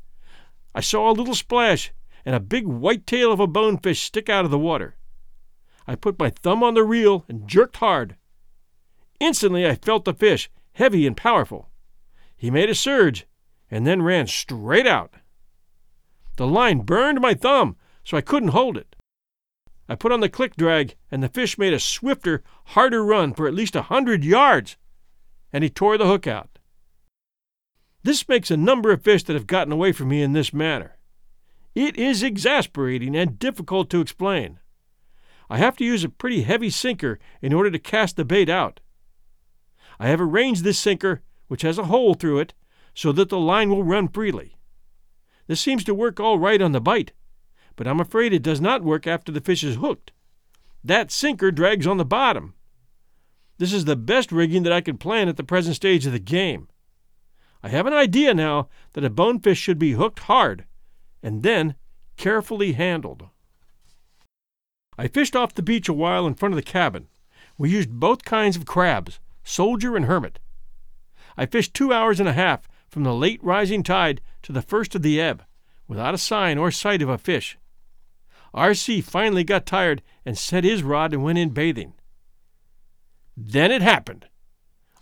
I 0.73 0.81
saw 0.81 1.09
a 1.09 1.13
little 1.13 1.35
splash 1.35 1.91
and 2.25 2.35
a 2.35 2.39
big 2.39 2.65
white 2.65 3.05
tail 3.05 3.31
of 3.31 3.39
a 3.39 3.47
bonefish 3.47 4.01
stick 4.01 4.29
out 4.29 4.45
of 4.45 4.51
the 4.51 4.59
water. 4.59 4.95
I 5.87 5.95
put 5.95 6.19
my 6.19 6.29
thumb 6.29 6.63
on 6.63 6.73
the 6.73 6.83
reel 6.83 7.25
and 7.27 7.47
jerked 7.47 7.77
hard. 7.77 8.15
Instantly 9.19 9.67
I 9.67 9.75
felt 9.75 10.05
the 10.05 10.13
fish, 10.13 10.49
heavy 10.73 11.05
and 11.05 11.17
powerful. 11.17 11.69
He 12.37 12.49
made 12.49 12.69
a 12.69 12.75
surge 12.75 13.25
and 13.69 13.85
then 13.85 14.01
ran 14.01 14.27
straight 14.27 14.87
out. 14.87 15.15
The 16.37 16.47
line 16.47 16.79
burned 16.79 17.21
my 17.21 17.33
thumb, 17.33 17.77
so 18.03 18.17
I 18.17 18.21
couldn't 18.21 18.49
hold 18.49 18.77
it. 18.77 18.95
I 19.87 19.95
put 19.95 20.11
on 20.11 20.21
the 20.21 20.29
click 20.29 20.55
drag, 20.55 20.95
and 21.11 21.21
the 21.21 21.29
fish 21.29 21.57
made 21.57 21.73
a 21.73 21.79
swifter, 21.79 22.43
harder 22.67 23.03
run 23.03 23.33
for 23.33 23.47
at 23.47 23.53
least 23.53 23.75
a 23.75 23.81
hundred 23.83 24.23
yards, 24.23 24.77
and 25.51 25.63
he 25.63 25.69
tore 25.69 25.97
the 25.97 26.07
hook 26.07 26.27
out. 26.27 26.59
This 28.03 28.27
makes 28.27 28.49
a 28.49 28.57
number 28.57 28.91
of 28.91 29.03
fish 29.03 29.23
that 29.23 29.33
have 29.33 29.47
gotten 29.47 29.71
away 29.71 29.91
from 29.91 30.09
me 30.09 30.21
in 30.21 30.33
this 30.33 30.53
manner. 30.53 30.97
It 31.75 31.95
is 31.97 32.23
exasperating 32.23 33.15
and 33.15 33.39
difficult 33.39 33.89
to 33.91 34.01
explain. 34.01 34.59
I 35.49 35.57
have 35.57 35.77
to 35.77 35.85
use 35.85 36.03
a 36.03 36.09
pretty 36.09 36.43
heavy 36.43 36.69
sinker 36.69 37.19
in 37.41 37.53
order 37.53 37.69
to 37.69 37.79
cast 37.79 38.15
the 38.15 38.25
bait 38.25 38.49
out. 38.49 38.79
I 39.99 40.07
have 40.07 40.21
arranged 40.21 40.63
this 40.63 40.79
sinker, 40.79 41.21
which 41.47 41.61
has 41.61 41.77
a 41.77 41.85
hole 41.85 42.13
through 42.13 42.39
it, 42.39 42.53
so 42.93 43.11
that 43.11 43.29
the 43.29 43.39
line 43.39 43.69
will 43.69 43.83
run 43.83 44.07
freely. 44.07 44.57
This 45.47 45.61
seems 45.61 45.83
to 45.83 45.93
work 45.93 46.19
all 46.19 46.39
right 46.39 46.61
on 46.61 46.71
the 46.71 46.81
bite, 46.81 47.11
but 47.75 47.87
I'm 47.87 47.99
afraid 47.99 48.33
it 48.33 48.43
does 48.43 48.61
not 48.61 48.83
work 48.83 49.05
after 49.05 49.31
the 49.31 49.41
fish 49.41 49.63
is 49.63 49.75
hooked. 49.75 50.11
That 50.83 51.11
sinker 51.11 51.51
drags 51.51 51.85
on 51.85 51.97
the 51.97 52.05
bottom. 52.05 52.55
This 53.57 53.73
is 53.73 53.85
the 53.85 53.95
best 53.95 54.31
rigging 54.31 54.63
that 54.63 54.73
I 54.73 54.81
can 54.81 54.97
plan 54.97 55.29
at 55.29 55.37
the 55.37 55.43
present 55.43 55.75
stage 55.75 56.05
of 56.05 56.13
the 56.13 56.19
game. 56.19 56.67
I 57.63 57.69
have 57.69 57.85
an 57.85 57.93
idea 57.93 58.33
now 58.33 58.69
that 58.93 59.03
a 59.03 59.09
bonefish 59.09 59.59
should 59.59 59.79
be 59.79 59.91
hooked 59.93 60.19
hard 60.19 60.65
and 61.21 61.43
then 61.43 61.75
carefully 62.17 62.73
handled. 62.73 63.29
I 64.97 65.07
fished 65.07 65.35
off 65.35 65.53
the 65.53 65.61
beach 65.61 65.87
a 65.87 65.93
while 65.93 66.27
in 66.27 66.33
front 66.33 66.53
of 66.53 66.57
the 66.57 66.63
cabin. 66.63 67.07
We 67.57 67.69
used 67.69 67.91
both 67.91 68.25
kinds 68.25 68.55
of 68.55 68.65
crabs, 68.65 69.19
soldier 69.43 69.95
and 69.95 70.05
hermit. 70.05 70.39
I 71.37 71.45
fished 71.45 71.73
two 71.73 71.93
hours 71.93 72.19
and 72.19 72.27
a 72.27 72.33
half 72.33 72.67
from 72.89 73.03
the 73.03 73.13
late 73.13 73.43
rising 73.43 73.83
tide 73.83 74.21
to 74.43 74.51
the 74.51 74.61
first 74.61 74.95
of 74.95 75.01
the 75.01 75.19
ebb, 75.21 75.43
without 75.87 76.13
a 76.13 76.17
sign 76.17 76.57
or 76.57 76.71
sight 76.71 77.01
of 77.01 77.09
a 77.09 77.17
fish. 77.17 77.57
R.C. 78.53 79.01
finally 79.01 79.43
got 79.43 79.65
tired 79.65 80.01
and 80.25 80.37
set 80.37 80.63
his 80.63 80.83
rod 80.83 81.13
and 81.13 81.23
went 81.23 81.37
in 81.37 81.49
bathing. 81.49 81.93
Then 83.37 83.71
it 83.71 83.81
happened. 83.81 84.27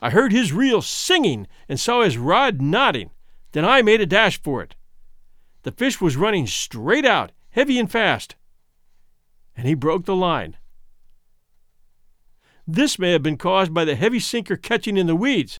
I 0.01 0.09
heard 0.09 0.31
his 0.31 0.53
reel 0.53 0.81
singing 0.81 1.47
and 1.67 1.79
saw 1.79 2.03
his 2.03 2.17
rod 2.17 2.61
nodding. 2.61 3.11
Then 3.51 3.65
I 3.65 3.81
made 3.81 4.01
a 4.01 4.05
dash 4.05 4.41
for 4.41 4.61
it. 4.61 4.75
The 5.63 5.71
fish 5.71 5.99
was 5.99 6.15
running 6.15 6.47
straight 6.47 7.05
out, 7.05 7.31
heavy 7.49 7.79
and 7.79 7.91
fast, 7.91 8.35
and 9.57 9.67
he 9.67 9.73
broke 9.73 10.05
the 10.05 10.15
line. 10.15 10.55
This 12.65 12.99
may 12.99 13.11
have 13.11 13.23
been 13.23 13.37
caused 13.37 13.73
by 13.73 13.83
the 13.83 13.95
heavy 13.95 14.19
sinker 14.19 14.55
catching 14.55 14.95
in 14.95 15.07
the 15.07 15.15
weeds. 15.15 15.57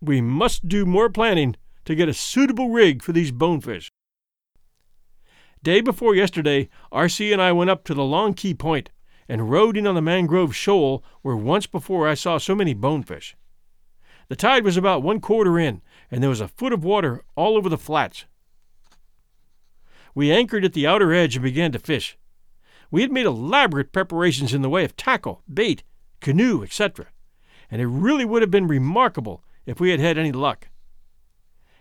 We 0.00 0.20
must 0.20 0.68
do 0.68 0.84
more 0.84 1.08
planning 1.08 1.56
to 1.84 1.94
get 1.94 2.08
a 2.08 2.14
suitable 2.14 2.70
rig 2.70 3.02
for 3.02 3.12
these 3.12 3.30
bonefish. 3.30 3.90
Day 5.62 5.80
before 5.80 6.14
yesterday, 6.14 6.68
R.C. 6.90 7.32
and 7.32 7.40
I 7.40 7.52
went 7.52 7.70
up 7.70 7.84
to 7.84 7.94
the 7.94 8.04
Long 8.04 8.34
Key 8.34 8.54
Point 8.54 8.90
and 9.30 9.48
rode 9.48 9.76
in 9.76 9.86
on 9.86 9.94
the 9.94 10.02
mangrove 10.02 10.56
shoal 10.56 11.04
where 11.22 11.36
once 11.36 11.64
before 11.64 12.08
I 12.08 12.14
saw 12.14 12.36
so 12.36 12.52
many 12.52 12.74
bonefish. 12.74 13.36
The 14.26 14.34
tide 14.34 14.64
was 14.64 14.76
about 14.76 15.04
one 15.04 15.20
quarter 15.20 15.56
in, 15.56 15.82
and 16.10 16.20
there 16.20 16.28
was 16.28 16.40
a 16.40 16.48
foot 16.48 16.72
of 16.72 16.82
water 16.82 17.22
all 17.36 17.56
over 17.56 17.68
the 17.68 17.78
flats. 17.78 18.24
We 20.16 20.32
anchored 20.32 20.64
at 20.64 20.72
the 20.72 20.84
outer 20.84 21.12
edge 21.12 21.36
and 21.36 21.44
began 21.44 21.70
to 21.70 21.78
fish. 21.78 22.18
We 22.90 23.02
had 23.02 23.12
made 23.12 23.24
elaborate 23.24 23.92
preparations 23.92 24.52
in 24.52 24.62
the 24.62 24.68
way 24.68 24.84
of 24.84 24.96
tackle, 24.96 25.44
bait, 25.52 25.84
canoe, 26.20 26.64
etc., 26.64 27.06
and 27.70 27.80
it 27.80 27.86
really 27.86 28.24
would 28.24 28.42
have 28.42 28.50
been 28.50 28.66
remarkable 28.66 29.44
if 29.64 29.78
we 29.78 29.90
had 29.90 30.00
had 30.00 30.18
any 30.18 30.32
luck. 30.32 30.70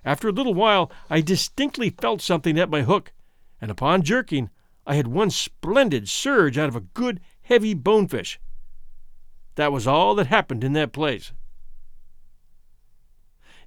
After 0.06 0.30
a 0.30 0.34
little 0.34 0.54
while, 0.54 0.92
I 1.10 1.22
distinctly 1.22 1.90
felt 1.90 2.22
something 2.22 2.60
at 2.60 2.70
my 2.70 2.84
hook, 2.84 3.12
and 3.60 3.72
upon 3.72 4.04
jerking, 4.04 4.52
I 4.90 4.96
had 4.96 5.08
one 5.08 5.30
splendid 5.30 6.10
surge 6.10 6.58
out 6.58 6.68
of 6.68 6.76
a 6.76 6.82
good, 6.82 7.20
heavy 7.50 7.74
bonefish. 7.74 8.40
That 9.56 9.72
was 9.72 9.88
all 9.88 10.14
that 10.16 10.28
happened 10.28 10.64
in 10.64 10.74
that 10.74 10.94
place. 10.94 11.34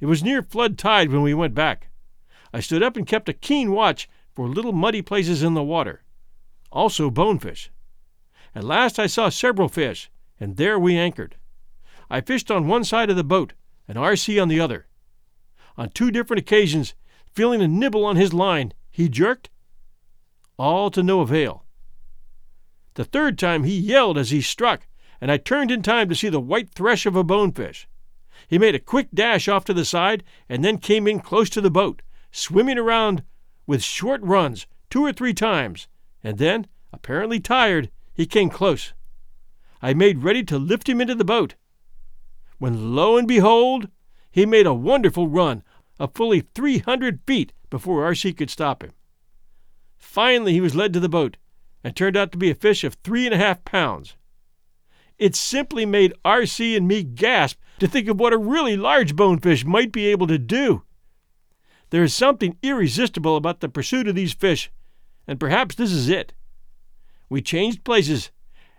It 0.01 0.07
was 0.07 0.23
near 0.23 0.41
flood 0.41 0.79
tide 0.79 1.11
when 1.11 1.23
we 1.23 1.35
went 1.35 1.55
back. 1.55 1.89
I 2.53 2.61
stood 2.61 2.83
up 2.83 2.97
and 2.97 3.07
kept 3.07 3.29
a 3.29 3.33
keen 3.33 3.73
watch 3.73 4.09
for 4.35 4.49
little 4.49 4.73
muddy 4.73 5.03
places 5.03 5.43
in 5.43 5.55
the 5.55 5.65
water, 5.65 6.03
also 6.71 7.11
bonefish. 7.11 7.71
At 8.55 8.63
last 8.65 9.01
I 9.01 9.09
saw 9.09 9.29
several 9.29 9.69
fish, 9.69 10.11
and 10.39 10.57
there 10.57 10.79
we 10.79 10.97
anchored. 10.97 11.37
I 12.09 12.21
fished 12.21 12.51
on 12.53 12.69
one 12.69 12.85
side 12.85 13.11
of 13.11 13.17
the 13.17 13.25
boat 13.25 13.53
and 13.89 13.99
R.C. 13.99 14.39
on 14.39 14.47
the 14.47 14.61
other. 14.61 14.87
On 15.77 15.89
two 15.89 16.13
different 16.13 16.41
occasions, 16.41 16.95
feeling 17.33 17.61
a 17.61 17.69
nibble 17.69 18.05
on 18.05 18.15
his 18.15 18.33
line, 18.33 18.75
he 18.93 19.09
jerked, 19.09 19.51
all 20.57 20.89
to 20.91 21.03
no 21.03 21.21
avail. 21.21 21.65
The 22.95 23.05
third 23.05 23.39
time 23.39 23.65
he 23.65 23.79
yelled 23.79 24.19
as 24.19 24.31
he 24.31 24.41
struck, 24.41 24.87
and 25.21 25.31
I 25.31 25.37
turned 25.37 25.71
in 25.71 25.83
time 25.83 26.09
to 26.09 26.15
see 26.15 26.29
the 26.29 26.41
white 26.41 26.71
thresh 26.71 27.07
of 27.07 27.17
a 27.17 27.25
bonefish. 27.25 27.89
He 28.49 28.59
made 28.59 28.75
a 28.75 28.81
quick 28.81 29.09
dash 29.15 29.49
off 29.49 29.65
to 29.67 29.75
the 29.75 29.85
side 29.85 30.25
and 30.49 30.65
then 30.65 30.79
came 30.79 31.07
in 31.07 31.21
close 31.21 31.49
to 31.51 31.61
the 31.61 31.71
boat, 31.71 32.03
swimming 32.31 32.79
around 32.79 33.23
with 33.67 33.83
short 33.83 34.21
runs 34.23 34.67
two 34.91 35.05
or 35.05 35.13
three 35.13 35.35
times, 35.35 35.89
and 36.23 36.39
then, 36.39 36.67
apparently 36.93 37.41
tired, 37.41 37.91
he 38.13 38.27
came 38.27 38.51
close. 38.51 38.93
I 39.81 39.95
made 39.95 40.23
ready 40.23 40.43
to 40.45 40.59
lift 40.59 40.89
him 40.89 41.01
into 41.01 41.15
the 41.15 41.25
boat, 41.25 41.55
when 42.63 42.95
lo 42.95 43.17
and 43.17 43.27
behold, 43.27 43.89
he 44.31 44.47
made 44.47 44.69
a 44.69 44.73
wonderful 44.73 45.27
run 45.27 45.65
of 45.99 46.15
fully 46.15 46.43
300 46.55 47.19
feet 47.27 47.53
before 47.71 48.05
R.C. 48.05 48.33
could 48.35 48.51
stop 48.51 48.85
him. 48.85 48.93
Finally, 49.99 50.53
he 50.53 50.61
was 50.61 50.77
led 50.77 50.93
to 50.93 51.01
the 51.01 51.09
boat 51.09 51.39
and 51.85 51.95
turned 51.95 52.17
out 52.17 52.33
to 52.33 52.39
be 52.39 52.51
a 52.51 52.55
fish 52.55 52.85
of 52.85 52.95
three 52.95 53.27
and 53.27 53.35
a 53.35 53.39
half 53.39 53.65
pounds. 53.65 54.17
It 55.19 55.35
simply 55.37 55.87
made 55.87 56.15
R.C. 56.25 56.77
and 56.77 56.89
me 56.89 57.03
gasp 57.03 57.59
to 57.79 57.87
think 57.87 58.09
of 58.09 58.19
what 58.19 58.33
a 58.33 58.39
really 58.39 58.77
large 58.77 59.15
bonefish 59.15 59.65
might 59.65 59.93
be 59.93 60.07
able 60.07 60.27
to 60.27 60.39
do. 60.39 60.83
There 61.91 62.03
is 62.03 62.15
something 62.15 62.57
irresistible 62.63 63.37
about 63.37 63.61
the 63.61 63.69
pursuit 63.69 64.09
of 64.09 64.15
these 64.15 64.33
fish, 64.33 64.71
and 65.27 65.39
perhaps 65.39 65.75
this 65.75 65.93
is 65.93 66.09
it. 66.09 66.33
We 67.29 67.43
changed 67.43 67.85
places, 67.85 68.31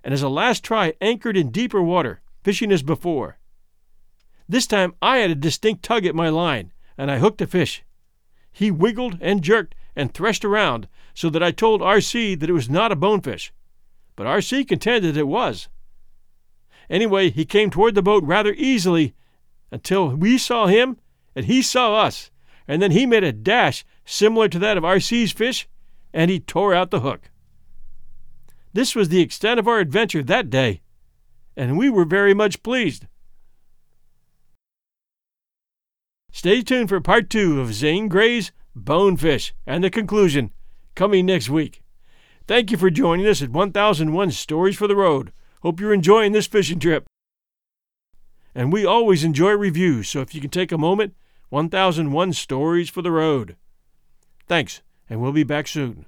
and 0.04 0.14
as 0.14 0.22
a 0.22 0.30
last 0.30 0.64
try 0.64 0.94
anchored 1.00 1.38
in 1.38 1.52
deeper 1.52 1.82
water, 1.82 2.22
fishing 2.44 2.72
as 2.72 2.84
before. 2.84 3.38
This 4.50 4.68
time 4.68 4.96
I 5.02 5.18
had 5.18 5.32
a 5.32 5.36
distinct 5.36 5.84
tug 5.84 6.06
at 6.06 6.16
my 6.16 6.30
line, 6.30 6.74
and 6.98 7.10
I 7.10 7.20
hooked 7.20 7.42
a 7.42 7.48
fish. 7.48 7.84
He 8.52 8.70
wiggled 8.70 9.18
and 9.22 9.42
jerked 9.42 9.76
and 9.96 10.14
threshed 10.14 10.44
around, 10.44 10.88
so 11.14 11.30
that 11.30 11.44
I 11.44 11.52
told 11.52 11.82
R.C. 11.82 12.36
that 12.36 12.50
it 12.50 12.54
was 12.54 12.70
not 12.70 12.92
a 12.92 12.96
bonefish. 12.96 13.54
But 14.16 14.28
R.C. 14.28 14.66
contended 14.66 15.18
it 15.18 15.28
was. 15.28 15.70
Anyway, 16.90 17.30
he 17.30 17.46
came 17.46 17.70
toward 17.70 17.96
the 17.96 18.02
boat 18.02 18.24
rather 18.24 18.54
easily 18.54 19.14
until 19.72 20.16
we 20.16 20.38
saw 20.38 20.68
him 20.68 20.98
and 21.36 21.46
he 21.46 21.62
saw 21.62 21.96
us, 21.96 22.30
and 22.68 22.82
then 22.82 22.92
he 22.92 23.06
made 23.06 23.24
a 23.24 23.32
dash 23.32 23.84
similar 24.06 24.48
to 24.50 24.60
that 24.60 24.78
of 24.78 24.86
R.C.'s 24.86 25.32
fish, 25.32 25.68
and 26.14 26.30
he 26.30 26.40
tore 26.40 26.74
out 26.74 26.92
the 26.92 27.00
hook. 27.00 27.32
This 28.74 28.96
was 28.96 29.10
the 29.10 29.22
extent 29.22 29.60
of 29.60 29.68
our 29.68 29.80
adventure 29.80 30.24
that 30.24 30.50
day, 30.50 30.82
and 31.56 31.78
we 31.78 31.90
were 31.90 32.06
very 32.06 32.34
much 32.34 32.64
pleased. 32.64 33.08
Stay 36.32 36.62
tuned 36.62 36.90
for 36.90 37.00
part 37.00 37.30
two 37.30 37.62
of 37.62 37.74
Zane 37.74 38.08
Grey's 38.08 38.52
Bonefish 38.76 39.54
and 39.66 39.84
the 39.84 39.90
conclusion 39.90 40.52
coming 40.96 41.26
next 41.26 41.50
week. 41.50 41.82
Thank 42.48 42.72
you 42.72 42.78
for 42.78 42.90
joining 42.90 43.28
us 43.28 43.42
at 43.42 43.50
1001 43.50 44.32
Stories 44.32 44.78
for 44.78 44.88
the 44.88 44.96
Road. 44.96 45.32
Hope 45.62 45.80
you're 45.80 45.94
enjoying 45.94 46.34
this 46.34 46.48
fishing 46.48 46.80
trip. 46.80 47.06
And 48.54 48.72
we 48.72 48.86
always 48.86 49.24
enjoy 49.24 49.52
reviews, 49.52 50.10
so 50.10 50.22
if 50.22 50.36
you 50.36 50.42
can 50.42 50.50
take 50.50 50.72
a 50.72 50.78
moment, 50.78 51.16
1001 51.50 52.34
Stories 52.34 52.90
for 52.90 53.02
the 53.02 53.12
Road. 53.12 53.56
Thanks, 54.48 54.82
and 55.10 55.22
we'll 55.22 55.32
be 55.32 55.44
back 55.44 55.68
soon. 55.68 56.06